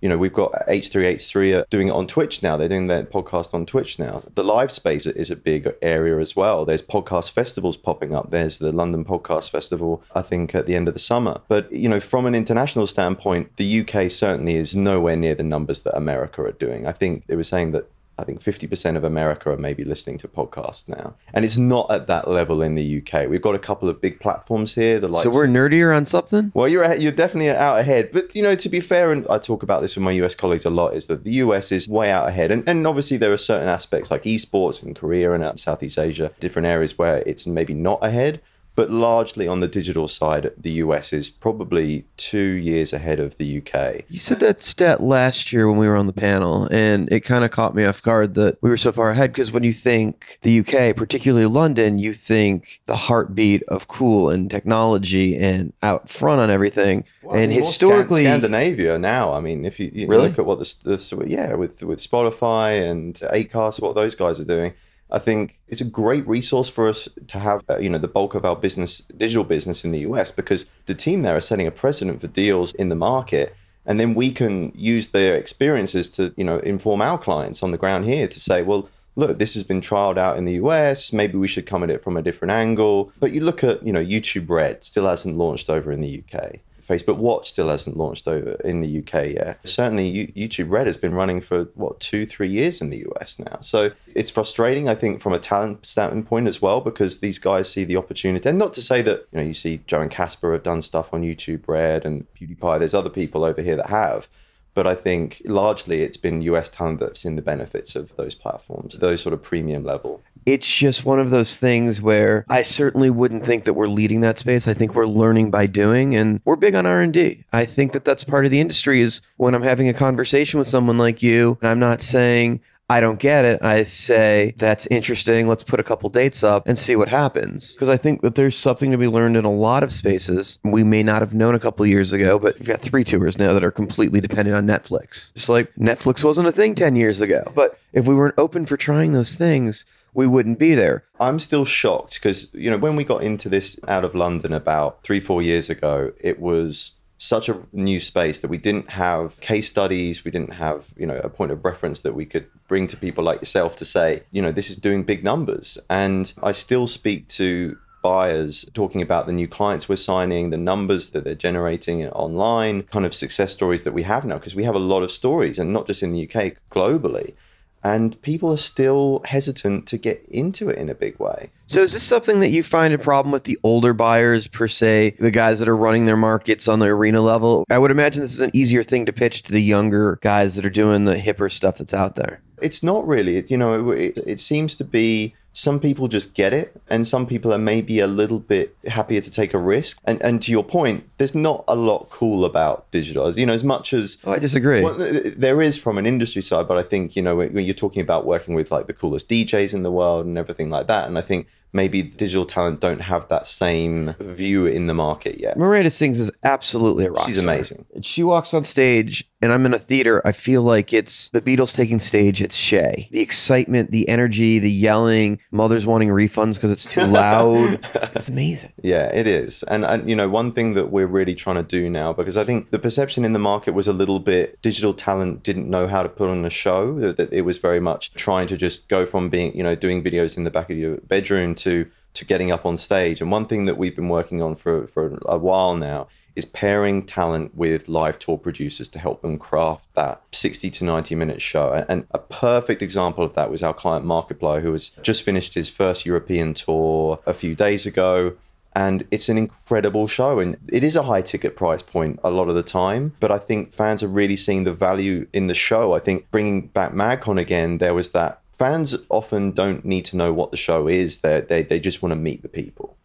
[0.00, 2.56] you know, we've got H3H3 doing it on Twitch now.
[2.56, 4.22] They're doing their podcast on Twitch now.
[4.34, 6.64] The live space is a big area as well.
[6.64, 8.30] There's podcast festivals popping up.
[8.30, 11.40] There's the London Podcast Festival, I think, at the end of the summer.
[11.48, 15.82] But, you know, from an international standpoint, the UK certainly is nowhere near the numbers
[15.82, 16.86] that America are doing.
[16.86, 17.90] I think they were saying that
[18.20, 21.14] I think 50% of America are maybe listening to podcasts now.
[21.32, 23.28] And it's not at that level in the UK.
[23.28, 25.00] We've got a couple of big platforms here.
[25.00, 26.52] The so we're nerdier on something?
[26.54, 28.10] Well, you're, you're definitely out ahead.
[28.12, 30.66] But, you know, to be fair, and I talk about this with my US colleagues
[30.66, 32.50] a lot, is that the US is way out ahead.
[32.50, 35.98] And, and obviously there are certain aspects like esports in Korea and out in Southeast
[35.98, 38.40] Asia, different areas where it's maybe not ahead
[38.74, 43.58] but largely on the digital side, the US is probably two years ahead of the
[43.58, 44.04] UK.
[44.08, 47.44] You said that stat last year when we were on the panel, and it kind
[47.44, 49.32] of caught me off guard that we were so far ahead.
[49.32, 54.50] Because when you think the UK, particularly London, you think the heartbeat of cool and
[54.50, 57.04] technology and out front on everything.
[57.22, 59.32] Well, and I mean, historically, Scandinavia now.
[59.32, 60.28] I mean, if you, you really?
[60.28, 64.44] look at what this, the yeah with with Spotify and Acast, what those guys are
[64.44, 64.72] doing
[65.12, 68.34] I think it's a great resource for us to have, uh, you know, the bulk
[68.34, 71.70] of our business, digital business in the US, because the team there are setting a
[71.70, 73.54] precedent for deals in the market.
[73.86, 77.78] And then we can use their experiences to, you know, inform our clients on the
[77.78, 81.12] ground here to say, well, look, this has been trialed out in the US.
[81.12, 83.12] Maybe we should come at it from a different angle.
[83.18, 86.60] But you look at, you know, YouTube Red still hasn't launched over in the UK.
[86.90, 89.60] Facebook Watch still hasn't launched over in the UK yet.
[89.64, 93.58] Certainly, YouTube Red has been running for what two, three years in the US now.
[93.60, 97.84] So it's frustrating, I think, from a talent standpoint as well, because these guys see
[97.84, 98.48] the opportunity.
[98.48, 101.14] And not to say that you know you see Joe and Caspar have done stuff
[101.14, 102.80] on YouTube Red and PewDiePie.
[102.80, 104.28] There's other people over here that have.
[104.72, 108.98] But I think largely it's been US talent that's seen the benefits of those platforms,
[108.98, 110.22] those sort of premium level
[110.52, 114.38] it's just one of those things where I certainly wouldn't think that we're leading that
[114.38, 114.66] space.
[114.66, 117.44] I think we're learning by doing and we're big on R&D.
[117.52, 120.68] I think that that's part of the industry is when I'm having a conversation with
[120.68, 122.60] someone like you and I'm not saying
[122.90, 123.64] I don't get it.
[123.64, 125.46] I say, that's interesting.
[125.46, 127.74] Let's put a couple dates up and see what happens.
[127.74, 130.82] Because I think that there's something to be learned in a lot of spaces we
[130.82, 133.62] may not have known a couple years ago, but we've got three tours now that
[133.62, 135.30] are completely dependent on Netflix.
[135.36, 137.52] It's like Netflix wasn't a thing 10 years ago.
[137.54, 141.04] But if we weren't open for trying those things, we wouldn't be there.
[141.20, 145.04] I'm still shocked because, you know, when we got into this out of London about
[145.04, 149.68] three, four years ago, it was such a new space that we didn't have case
[149.68, 152.96] studies we didn't have you know a point of reference that we could bring to
[152.96, 155.78] people like yourself to say you know this is doing big numbers.
[155.90, 161.10] And i still speak to buyers talking about the new clients we're signing the numbers
[161.10, 164.74] that they're generating online kind of success stories that we have now because we have
[164.74, 167.34] a lot of stories and not just in the uk globally
[167.82, 171.50] and people are still hesitant to get into it in a big way.
[171.66, 175.16] So, is this something that you find a problem with the older buyers, per se,
[175.18, 177.64] the guys that are running their markets on the arena level?
[177.70, 180.66] I would imagine this is an easier thing to pitch to the younger guys that
[180.66, 182.42] are doing the hipper stuff that's out there.
[182.62, 183.36] It's not really.
[183.36, 187.06] It, you know, it, it, it seems to be some people just get it and
[187.06, 190.52] some people are maybe a little bit happier to take a risk and and to
[190.52, 194.18] your point there's not a lot cool about digital as you know as much as
[194.24, 197.34] oh, i disagree well, there is from an industry side but i think you know
[197.34, 200.38] when, when you're talking about working with like the coolest djs in the world and
[200.38, 204.86] everything like that and i think maybe digital talent don't have that same view in
[204.88, 205.56] the market yet.
[205.56, 207.54] Miranda Sings is absolutely a rock She's star.
[207.54, 207.86] amazing.
[208.02, 210.20] She walks on stage and I'm in a theater.
[210.26, 212.42] I feel like it's the Beatles taking stage.
[212.42, 213.08] It's Shay.
[213.10, 217.80] The excitement, the energy, the yelling, mothers wanting refunds because it's too loud.
[218.14, 218.72] it's amazing.
[218.82, 219.62] Yeah, it is.
[219.64, 222.44] And, and, you know, one thing that we're really trying to do now, because I
[222.44, 226.02] think the perception in the market was a little bit digital talent didn't know how
[226.02, 229.06] to put on a show, that, that it was very much trying to just go
[229.06, 232.50] from being, you know, doing videos in the back of your bedroom to to getting
[232.50, 233.20] up on stage.
[233.20, 237.04] And one thing that we've been working on for, for a while now is pairing
[237.04, 241.84] talent with live tour producers to help them craft that 60 to 90 minute show.
[241.88, 245.68] And a perfect example of that was our client Markiplier, who has just finished his
[245.68, 248.36] first European tour a few days ago.
[248.72, 250.38] And it's an incredible show.
[250.38, 253.16] And it is a high ticket price point a lot of the time.
[253.18, 255.92] But I think fans are really seeing the value in the show.
[255.92, 260.34] I think bringing back MagCon again, there was that fans often don't need to know
[260.34, 261.20] what the show is.
[261.22, 262.96] They they they just want to meet the people.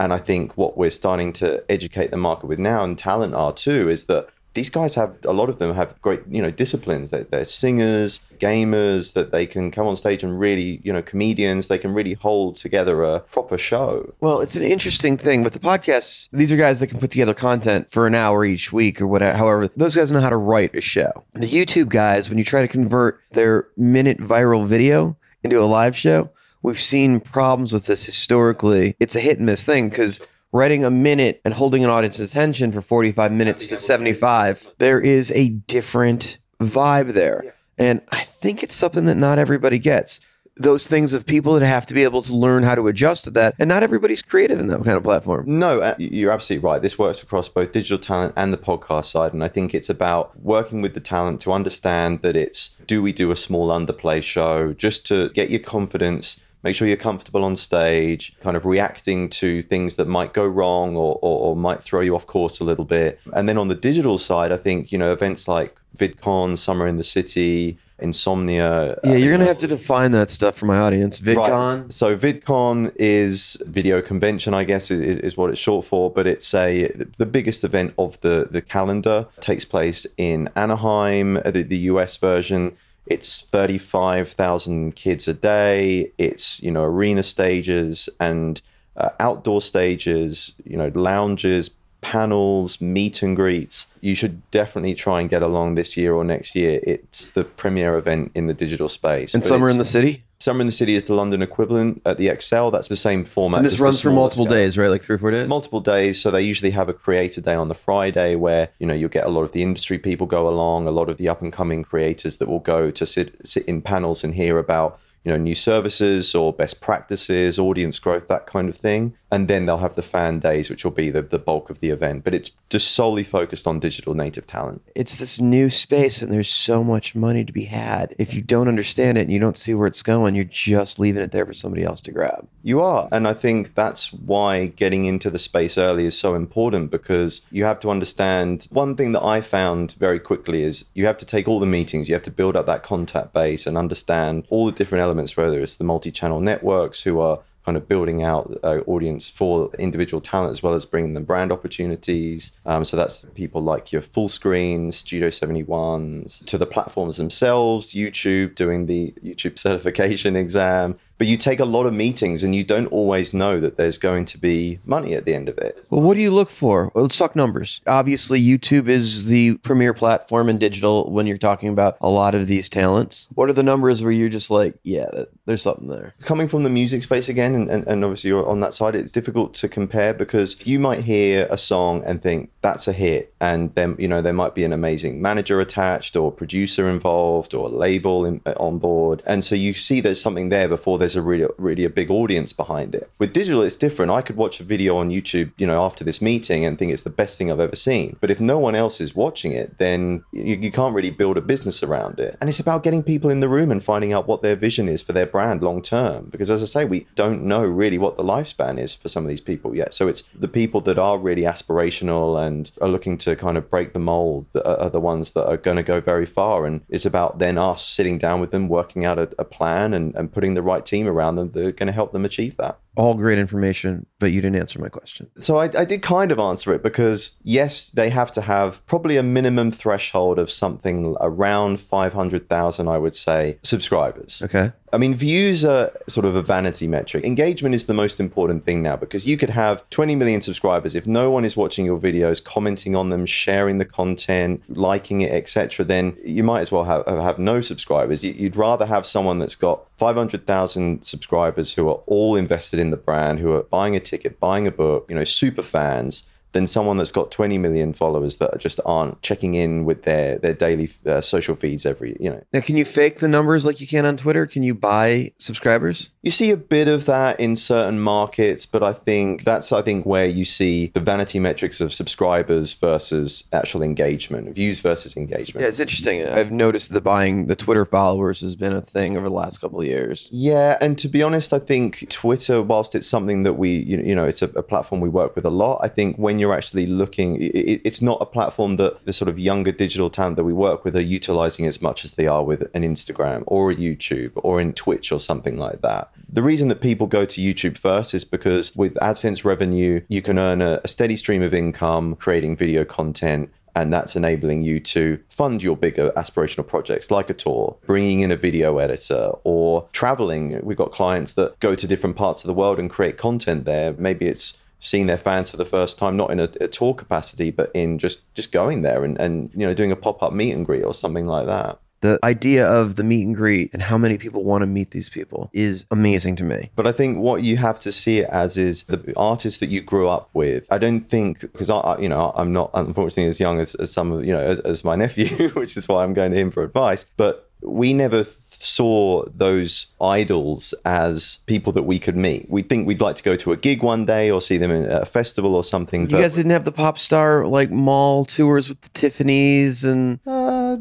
[0.00, 3.52] And I think what we're starting to educate the market with now, and talent are
[3.52, 7.10] too, is that these guys have a lot of them have great you know disciplines.
[7.10, 11.68] They're, they're, singers gamers that they can come on stage and really you know comedians.
[11.68, 14.12] They can really hold together a proper show.
[14.20, 15.42] Well it's an interesting thing.
[15.42, 18.72] With the podcasts these are guys that can put together content for an hour each
[18.72, 19.36] week or whatever.
[19.36, 21.24] However those guys know how to write a show.
[21.34, 25.96] The youtube guys when you try to convert their minute viral video into a live
[25.96, 26.30] show
[26.64, 30.20] we've seen problems with this historically it's a hit and miss thing because
[30.54, 35.32] writing a minute and holding an audience's attention for 45 minutes to 75, there is
[35.32, 37.54] a different vibe there.
[37.76, 40.20] And I think it's something that not everybody gets.
[40.56, 43.32] Those things of people that have to be able to learn how to adjust to
[43.32, 43.56] that.
[43.58, 45.42] And not everybody's creative in that kind of platform.
[45.48, 46.80] No, uh, you're absolutely right.
[46.80, 49.32] This works across both digital talent and the podcast side.
[49.32, 53.12] And I think it's about working with the talent to understand that it's do we
[53.12, 57.54] do a small underplay show just to get your confidence make sure you're comfortable on
[57.56, 62.00] stage, kind of reacting to things that might go wrong or, or, or, might throw
[62.00, 63.20] you off course a little bit.
[63.34, 66.96] And then on the digital side, I think, you know, events like VidCon, Summer in
[66.96, 68.92] the City, Insomnia.
[68.92, 71.20] Uh, yeah, you're going to have to define that stuff for my audience.
[71.20, 71.82] VidCon.
[71.82, 71.92] Right.
[71.92, 76.52] So VidCon is video convention, I guess, is, is what it's short for, but it's
[76.54, 76.88] a
[77.18, 79.26] the biggest event of the, the calendar.
[79.36, 86.10] It takes place in Anaheim, the, the US version it's 35,000 kids a day.
[86.18, 88.60] It's, you know, arena stages and
[88.96, 93.86] uh, outdoor stages, you know, lounges, panels, meet and greets.
[94.00, 96.80] You should definitely try and get along this year or next year.
[96.82, 99.34] It's the premier event in the digital space.
[99.34, 100.22] And Summer in the City?
[100.44, 102.70] Summer in the City is the London equivalent at the Excel.
[102.70, 103.60] That's the same format.
[103.60, 104.54] And this runs for multiple scale.
[104.54, 104.88] days, right?
[104.88, 105.48] Like three or four days?
[105.48, 106.20] Multiple days.
[106.20, 109.24] So they usually have a creator day on the Friday where, you know, you'll get
[109.24, 111.82] a lot of the industry people go along, a lot of the up and coming
[111.82, 115.54] creators that will go to sit sit in panels and hear about, you know, new
[115.54, 119.16] services or best practices, audience growth, that kind of thing.
[119.34, 121.90] And then they'll have the fan days, which will be the, the bulk of the
[121.90, 122.22] event.
[122.22, 124.80] But it's just solely focused on digital native talent.
[124.94, 128.14] It's this new space, and there's so much money to be had.
[128.16, 131.20] If you don't understand it and you don't see where it's going, you're just leaving
[131.20, 132.46] it there for somebody else to grab.
[132.62, 133.08] You are.
[133.10, 137.64] And I think that's why getting into the space early is so important because you
[137.64, 141.48] have to understand one thing that I found very quickly is you have to take
[141.48, 144.72] all the meetings, you have to build up that contact base and understand all the
[144.72, 148.80] different elements, whether it's the multi channel networks who are kind of building out uh,
[148.86, 152.52] audience for individual talent as well as bringing them brand opportunities.
[152.66, 158.86] Um, so that's people like your Fullscreen, Studio 71s, to the platforms themselves, YouTube, doing
[158.86, 160.96] the YouTube certification exam.
[161.16, 164.24] But you take a lot of meetings and you don't always know that there's going
[164.26, 165.86] to be money at the end of it.
[165.88, 166.90] Well, what do you look for?
[166.92, 167.80] Well, let's talk numbers.
[167.86, 172.48] Obviously, YouTube is the premier platform in digital when you're talking about a lot of
[172.48, 173.28] these talents.
[173.34, 175.06] What are the numbers where you're just like, yeah,
[175.46, 176.14] there's something there?
[176.22, 179.12] coming from the music space again and, and, and obviously you're on that side it's
[179.12, 183.74] difficult to compare because you might hear a song and think that's a hit and
[183.74, 187.70] then you know there might be an amazing manager attached or producer involved or a
[187.70, 189.22] label in, uh, on board.
[189.26, 192.52] And so you see there's something there before there's a really really a big audience
[192.52, 193.10] behind it.
[193.18, 194.10] With digital it's different.
[194.12, 197.02] I could watch a video on youtube you know after this meeting and think it's
[197.02, 198.16] the best thing i've ever seen.
[198.20, 201.42] But if no one else is watching it then you, you can't really build a
[201.42, 202.36] business around it.
[202.40, 205.02] And it's about getting people in the room and finding out what their vision is
[205.02, 208.22] for their brand long term because as i say we don't know really what the
[208.22, 211.42] lifespan is for some of these people yet so it's the people that are really
[211.42, 215.44] aspirational and are looking to kind of break the mold that are, the ones that
[215.44, 218.68] are going to go very far and it's about then us sitting down with them
[218.68, 221.72] working out a, a plan and, and putting the right team around them that are
[221.72, 222.78] going to help them achieve that.
[222.96, 225.28] All great information, but you didn't answer my question.
[225.38, 229.16] So I, I did kind of answer it because yes, they have to have probably
[229.16, 234.42] a minimum threshold of something around 500,000, I would say, subscribers.
[234.44, 234.72] Okay.
[234.94, 237.24] I mean, views are sort of a vanity metric.
[237.24, 240.94] Engagement is the most important thing now because you could have 20 million subscribers.
[240.94, 245.32] If no one is watching your videos, commenting on them, sharing the content, liking it,
[245.32, 248.22] etc., then you might as well have, have no subscribers.
[248.22, 253.40] You'd rather have someone that's got 500,000 subscribers who are all invested in the brand,
[253.40, 256.24] who are buying a ticket, buying a book, you know, super fans
[256.54, 260.54] than someone that's got 20 million followers that just aren't checking in with their their
[260.54, 263.86] daily uh, social feeds every you know Now, can you fake the numbers like you
[263.86, 264.46] can on Twitter?
[264.46, 266.10] Can you buy subscribers?
[266.22, 270.06] you see a bit of that in certain markets but i think that's i think
[270.06, 275.68] where you see the vanity metrics of subscribers versus actual engagement views versus engagement Yeah,
[275.68, 276.26] it's interesting.
[276.26, 279.80] I've noticed the buying the Twitter followers has been a thing over the last couple
[279.80, 280.28] of years.
[280.32, 284.02] Yeah, and to be honest, I think Twitter, whilst it's something that we, you know,
[284.04, 285.80] you know it's a, a platform we work with a lot.
[285.82, 289.38] I think when you're actually looking, it, it's not a platform that the sort of
[289.38, 292.62] younger digital talent that we work with are utilizing as much as they are with
[292.74, 296.10] an Instagram or a YouTube or in Twitch or something like that.
[296.28, 300.38] The reason that people go to YouTube first is because with AdSense revenue, you can
[300.38, 305.18] earn a, a steady stream of income creating video content and that's enabling you to
[305.28, 310.60] fund your bigger aspirational projects like a tour, bringing in a video editor, or traveling.
[310.62, 313.92] We've got clients that go to different parts of the world and create content there.
[313.94, 317.50] Maybe it's seeing their fans for the first time, not in a, a tour capacity,
[317.50, 320.52] but in just just going there and, and you know doing a pop up meet
[320.52, 321.78] and greet or something like that.
[322.00, 325.08] The idea of the meet and greet and how many people want to meet these
[325.08, 326.70] people is amazing to me.
[326.76, 329.80] But I think what you have to see it as is the artists that you
[329.80, 330.66] grew up with.
[330.70, 333.90] I don't think because I, I- you know, I'm not unfortunately as young as, as
[333.90, 336.50] some of you know as, as my nephew, which is why I'm going to him
[336.50, 337.06] for advice.
[337.16, 338.22] But we never
[338.64, 342.48] saw those idols as people that we could meet.
[342.50, 344.90] We'd think we'd like to go to a gig one day or see them in
[344.90, 346.08] a festival or something.
[346.10, 350.76] You guys didn't have the pop star like mall tours with the Tiffany's and Uh,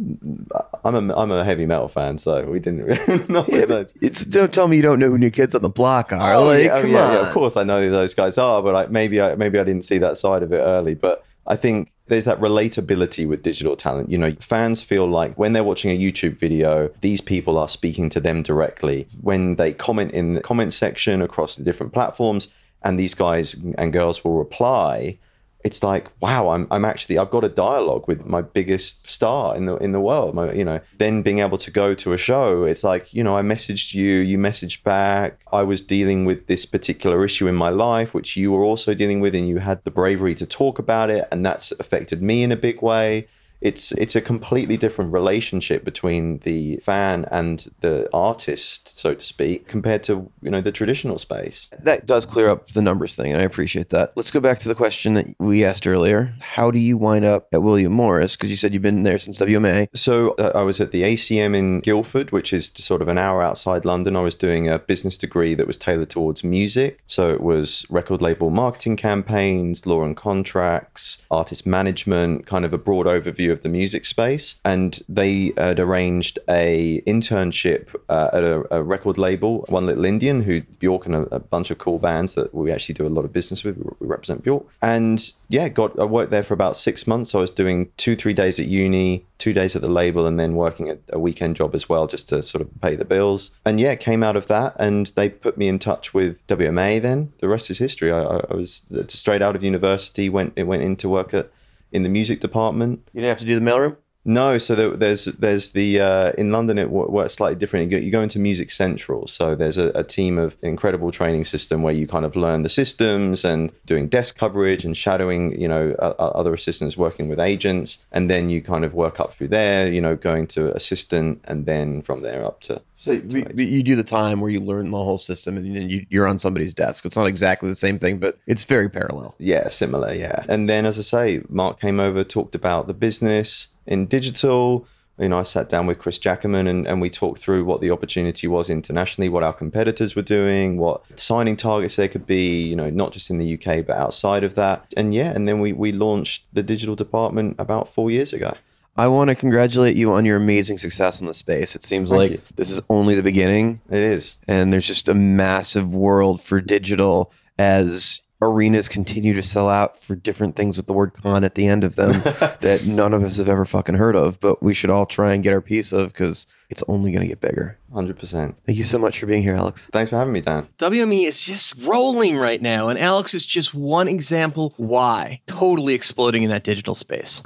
[0.83, 2.83] I'm a I'm a heavy metal fan, so we didn't.
[2.83, 3.93] Really, not with those.
[4.01, 6.33] it's don't tell me you don't know who New Kids on the Block are.
[6.35, 7.13] Oh, like, yeah, oh, come yeah, on.
[7.13, 9.63] yeah, of course I know who those guys are, but I, maybe I maybe I
[9.63, 10.95] didn't see that side of it early.
[10.95, 14.11] But I think there's that relatability with digital talent.
[14.11, 18.07] You know, fans feel like when they're watching a YouTube video, these people are speaking
[18.09, 19.07] to them directly.
[19.21, 22.49] When they comment in the comment section across the different platforms,
[22.83, 25.17] and these guys and girls will reply.
[25.63, 29.65] It's like, wow, I'm, I'm actually, I've got a dialogue with my biggest star in
[29.65, 30.35] the in the world.
[30.35, 33.37] My, you know, then being able to go to a show, it's like, you know,
[33.37, 35.39] I messaged you, you messaged back.
[35.53, 39.21] I was dealing with this particular issue in my life, which you were also dealing
[39.21, 42.51] with, and you had the bravery to talk about it, and that's affected me in
[42.51, 43.27] a big way.
[43.63, 49.67] It's it's a completely different relationship between the fan and the artist, so to speak,
[49.69, 51.69] compared to you know the traditional space.
[51.79, 54.11] That does clear up the numbers thing, and I appreciate that.
[54.17, 56.33] Let's go back to the question that we asked earlier.
[56.41, 58.35] How do you wind up at William Morris?
[58.35, 59.87] Because you said you've been there since WMA.
[59.95, 63.41] So uh, I was at the ACM in Guildford, which is sort of an hour
[63.41, 64.17] outside London.
[64.17, 66.99] I was doing a business degree that was tailored towards music.
[67.07, 72.77] So it was record label marketing campaigns, law and contracts, artist management, kind of a
[72.77, 74.55] broad overview of the music space.
[74.65, 80.41] And they had arranged a internship uh, at a, a record label, One Little Indian,
[80.41, 83.25] who Bjork and a, a bunch of cool bands that we actually do a lot
[83.25, 83.77] of business with.
[83.77, 84.65] We represent Bjork.
[84.81, 87.33] And yeah, got I worked there for about six months.
[87.35, 90.55] I was doing two, three days at uni, two days at the label, and then
[90.55, 93.51] working at a weekend job as well, just to sort of pay the bills.
[93.65, 97.01] And yeah, came out of that, and they put me in touch with WMA.
[97.01, 98.11] Then the rest is history.
[98.11, 101.51] I, I I was straight out of university, went went into work at
[101.93, 103.07] in the music department.
[103.13, 103.95] You didn't have to do the mailroom.
[104.25, 107.91] No, so there, there's there's the uh, in London it wo- works slightly different.
[107.91, 111.43] You go, you go into Music Central, so there's a, a team of incredible training
[111.43, 115.67] system where you kind of learn the systems and doing desk coverage and shadowing, you
[115.67, 119.49] know, o- other assistants working with agents, and then you kind of work up through
[119.49, 123.83] there, you know, going to assistant, and then from there up to So you, you
[123.83, 126.73] do the time where you learn the whole system, and then you, you're on somebody's
[126.73, 127.05] desk.
[127.05, 129.35] It's not exactly the same thing, but it's very parallel.
[129.39, 130.13] Yeah, similar.
[130.13, 130.45] Yeah.
[130.47, 134.87] And then, as I say, Mark came over, talked about the business in digital.
[135.19, 137.91] You know, I sat down with Chris Jacquemin and, and we talked through what the
[137.91, 142.75] opportunity was internationally, what our competitors were doing, what signing targets there could be, you
[142.75, 144.91] know, not just in the UK, but outside of that.
[144.95, 148.55] And yeah, and then we, we launched the digital department about four years ago.
[148.95, 151.75] I want to congratulate you on your amazing success in the space.
[151.75, 152.41] It seems Thank like you.
[152.55, 153.81] this is only the beginning.
[153.89, 154.37] It is.
[154.47, 160.15] And there's just a massive world for digital as arenas continue to sell out for
[160.15, 162.11] different things with the word con at the end of them
[162.61, 165.43] that none of us have ever fucking heard of, but we should all try and
[165.43, 167.79] get our piece of because it's only going to get bigger.
[167.93, 168.53] 100%.
[168.65, 169.89] Thank you so much for being here, Alex.
[169.91, 170.67] Thanks for having me, Dan.
[170.77, 175.41] WME is just rolling right now, and Alex is just one example why.
[175.47, 177.41] Totally exploding in that digital space.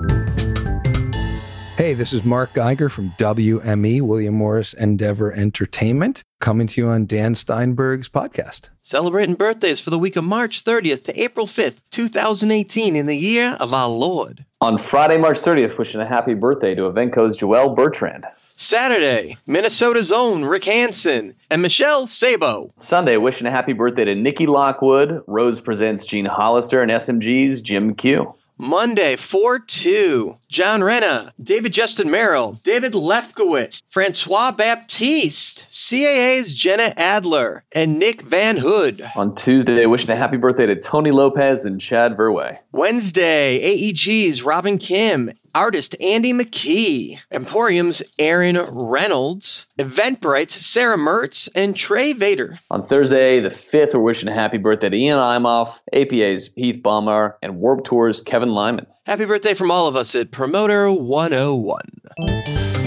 [1.77, 7.05] Hey, this is Mark Geiger from WME, William Morris Endeavor Entertainment, coming to you on
[7.05, 8.69] Dan Steinberg's podcast.
[8.81, 13.55] Celebrating birthdays for the week of March 30th to April 5th, 2018, in the year
[13.59, 14.43] of our Lord.
[14.59, 18.25] On Friday, March 30th, wishing a happy birthday to Evenko's Joel Bertrand.
[18.55, 22.73] Saturday, Minnesota's own Rick Hansen and Michelle Sabo.
[22.77, 25.21] Sunday, wishing a happy birthday to Nikki Lockwood.
[25.27, 28.33] Rose presents Gene Hollister and SMG's Jim Q.
[28.57, 30.37] Monday, 4 2.
[30.49, 38.57] John Renna, David Justin Merrill, David Lefkowitz, Francois Baptiste, CAA's Jenna Adler, and Nick Van
[38.57, 39.07] Hood.
[39.15, 42.57] On Tuesday, wishing a happy birthday to Tony Lopez and Chad Verway.
[42.71, 52.13] Wednesday, AEG's Robin Kim, artist Andy McKee, Emporium's Aaron Reynolds, Eventbrite's Sarah Mertz, and Trey
[52.13, 52.59] Vader.
[52.69, 57.33] On Thursday, the 5th, we're wishing a happy birthday to Ian Imoff, APA's Heath Baumar,
[57.41, 58.85] and Warp Tour's Kevin Lyman.
[59.07, 62.86] Happy birthday from all of us at Promoter 101.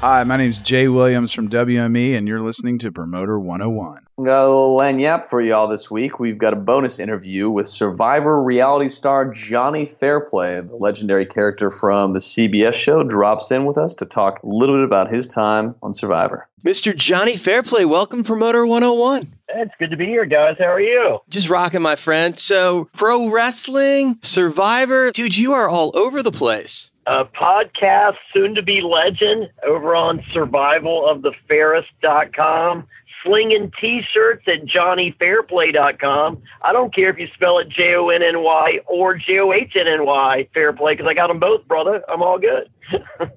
[0.00, 3.98] Hi, my name's Jay Williams from WME, and you're listening to Promoter 101.
[4.16, 6.20] We got a little lagniappe for y'all this week.
[6.20, 12.12] We've got a bonus interview with Survivor reality star Johnny Fairplay, the legendary character from
[12.12, 15.74] the CBS show, drops in with us to talk a little bit about his time
[15.82, 16.48] on Survivor.
[16.64, 16.94] Mr.
[16.94, 19.34] Johnny Fairplay, welcome Promoter 101.
[19.48, 20.54] It's good to be here, guys.
[20.60, 21.18] How are you?
[21.28, 22.38] Just rocking, my friend.
[22.38, 26.92] So, pro wrestling, Survivor, dude, you are all over the place.
[27.08, 32.86] A podcast, soon to be legend, over on survivalofthefairest.com.
[33.24, 36.42] Slinging t shirts at johnnyfairplay.com.
[36.60, 39.54] I don't care if you spell it J O N N Y or J O
[39.54, 42.02] H N N Y, Fairplay, because I got them both, brother.
[42.10, 42.68] I'm all good.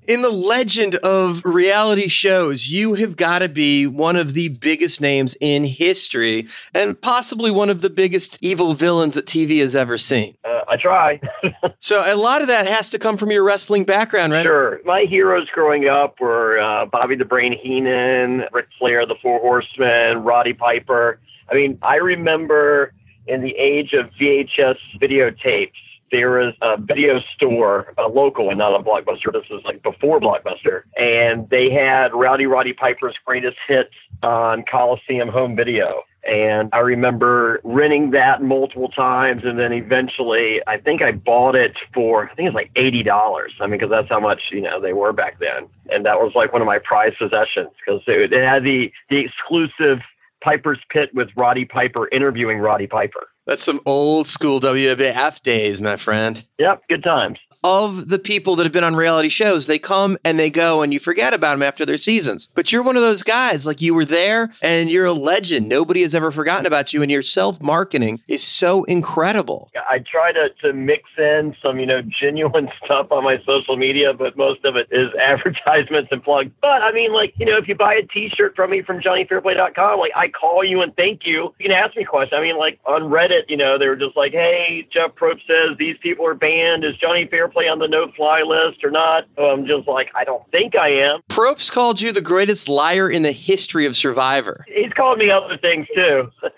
[0.07, 5.01] In the legend of reality shows, you have got to be one of the biggest
[5.01, 9.97] names in history and possibly one of the biggest evil villains that TV has ever
[9.97, 10.35] seen.
[10.43, 11.19] Uh, I try.
[11.79, 14.43] so a lot of that has to come from your wrestling background, right?
[14.43, 14.79] Sure.
[14.85, 20.23] My heroes growing up were uh, Bobby the Brain Heenan, Ric Flair, the Four Horsemen,
[20.23, 21.19] Roddy Piper.
[21.49, 22.93] I mean, I remember
[23.27, 25.71] in the age of VHS videotapes,
[26.11, 29.31] there was a video store, a local and not a blockbuster.
[29.31, 33.93] This was like before blockbuster, and they had Rowdy Roddy Piper's greatest hits
[34.23, 36.03] on Coliseum home video.
[36.23, 41.75] And I remember renting that multiple times, and then eventually, I think I bought it
[41.95, 43.53] for I think it was like eighty dollars.
[43.59, 46.33] I mean, because that's how much you know they were back then, and that was
[46.35, 49.99] like one of my prized possessions because it, it had the the exclusive
[50.43, 53.27] Piper's Pit with Roddy Piper interviewing Roddy Piper.
[53.45, 56.45] That's some old school WWF days, my friend.
[56.59, 57.39] Yep, good times.
[57.63, 60.91] Of the people that have been on reality shows, they come and they go, and
[60.91, 62.49] you forget about them after their seasons.
[62.55, 65.69] But you're one of those guys, like you were there and you're a legend.
[65.69, 69.69] Nobody has ever forgotten about you, and your self marketing is so incredible.
[69.87, 74.11] I try to, to mix in some, you know, genuine stuff on my social media,
[74.11, 76.49] but most of it is advertisements and plugs.
[76.61, 79.01] But I mean, like, you know, if you buy a t shirt from me from
[79.01, 81.53] JohnnyFairplay.com, like, I call you and thank you.
[81.59, 82.35] You can ask me questions.
[82.35, 85.77] I mean, like, on Reddit, you know, they were just like, hey, Jeff Probst says
[85.77, 86.83] these people are banned.
[86.83, 89.25] Is Johnny Fairplay on the no fly list or not?
[89.35, 91.21] So I'm just like, I don't think I am.
[91.29, 94.65] Probst called you the greatest liar in the history of Survivor.
[94.67, 96.29] He's called me other things too.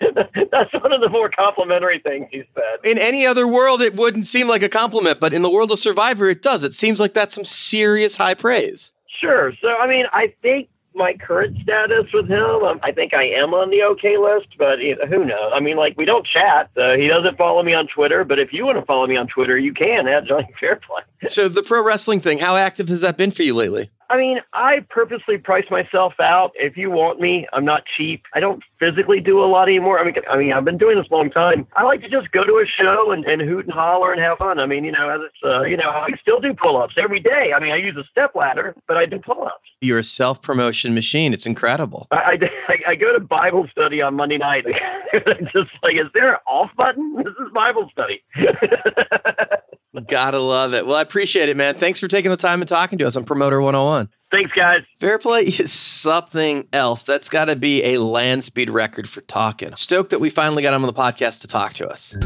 [0.50, 2.84] That's one of the more complimentary things he said.
[2.84, 5.78] In any other world, it wouldn't seem like a compliment, but in the world of
[5.78, 6.62] Survivor, it does.
[6.62, 8.92] It seems like that's some serious high praise.
[9.20, 9.52] Sure.
[9.60, 13.52] So, I mean, I think my current status with him, um, I think I am
[13.54, 15.52] on the okay list, but you know, who knows?
[15.54, 16.70] I mean, like, we don't chat.
[16.74, 19.58] He doesn't follow me on Twitter, but if you want to follow me on Twitter,
[19.58, 21.02] you can at Johnny Fairplay.
[21.28, 23.90] so, the pro wrestling thing, how active has that been for you lately?
[24.14, 26.52] I mean, I purposely price myself out.
[26.54, 28.22] If you want me, I'm not cheap.
[28.32, 29.98] I don't physically do a lot anymore.
[29.98, 31.66] I mean, I mean, I've been doing this a long time.
[31.74, 34.38] I like to just go to a show and, and hoot and holler and have
[34.38, 34.60] fun.
[34.60, 37.50] I mean, you know, as it's, uh, you know, I still do pull-ups every day.
[37.56, 39.68] I mean, I use a step ladder, but I do pull-ups.
[39.80, 41.32] You're a self promotion machine.
[41.32, 42.06] It's incredible.
[42.12, 42.38] I,
[42.68, 44.64] I, I go to Bible study on Monday night.
[45.52, 47.16] just like, is there an off button?
[47.16, 48.22] This is Bible study.
[50.08, 50.86] Gotta love it.
[50.86, 51.76] Well, I appreciate it, man.
[51.76, 54.08] Thanks for taking the time and talking to us on Promoter 101.
[54.30, 54.80] Thanks, guys.
[54.98, 57.04] Fair play is something else.
[57.04, 59.74] That's got to be a land speed record for talking.
[59.76, 62.16] Stoked that we finally got him on the podcast to talk to us.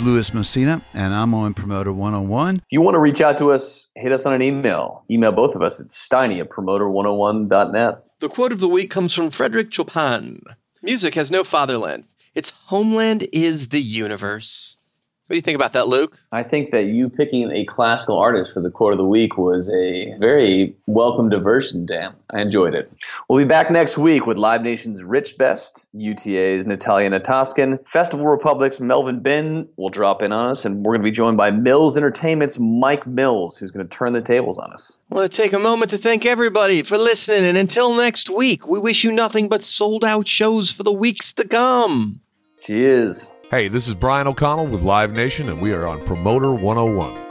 [0.00, 2.56] Louis Messina, and I'm on Promoter 101.
[2.56, 5.04] If you want to reach out to us, hit us on an email.
[5.10, 8.04] Email both of us at steiny at promoter101.net.
[8.20, 10.42] The quote of the week comes from Frederick Chopin
[10.82, 12.04] Music has no fatherland.
[12.34, 14.77] Its homeland is the universe.
[15.28, 16.18] What do you think about that, Luke?
[16.32, 19.68] I think that you picking a classical artist for the quote of the week was
[19.68, 22.14] a very welcome diversion, Dan.
[22.30, 22.90] I enjoyed it.
[23.28, 28.80] We'll be back next week with Live Nation's Rich Best, UTA's Natalia Nastaskin, Festival Republic's
[28.80, 31.98] Melvin Benn will drop in on us, and we're going to be joined by Mills
[31.98, 34.96] Entertainment's Mike Mills, who's going to turn the tables on us.
[35.12, 38.66] I want to take a moment to thank everybody for listening, and until next week,
[38.66, 42.22] we wish you nothing but sold out shows for the weeks to come.
[42.62, 43.30] Cheers.
[43.50, 47.27] Hey, this is Brian O'Connell with Live Nation, and we are on Promoter 101.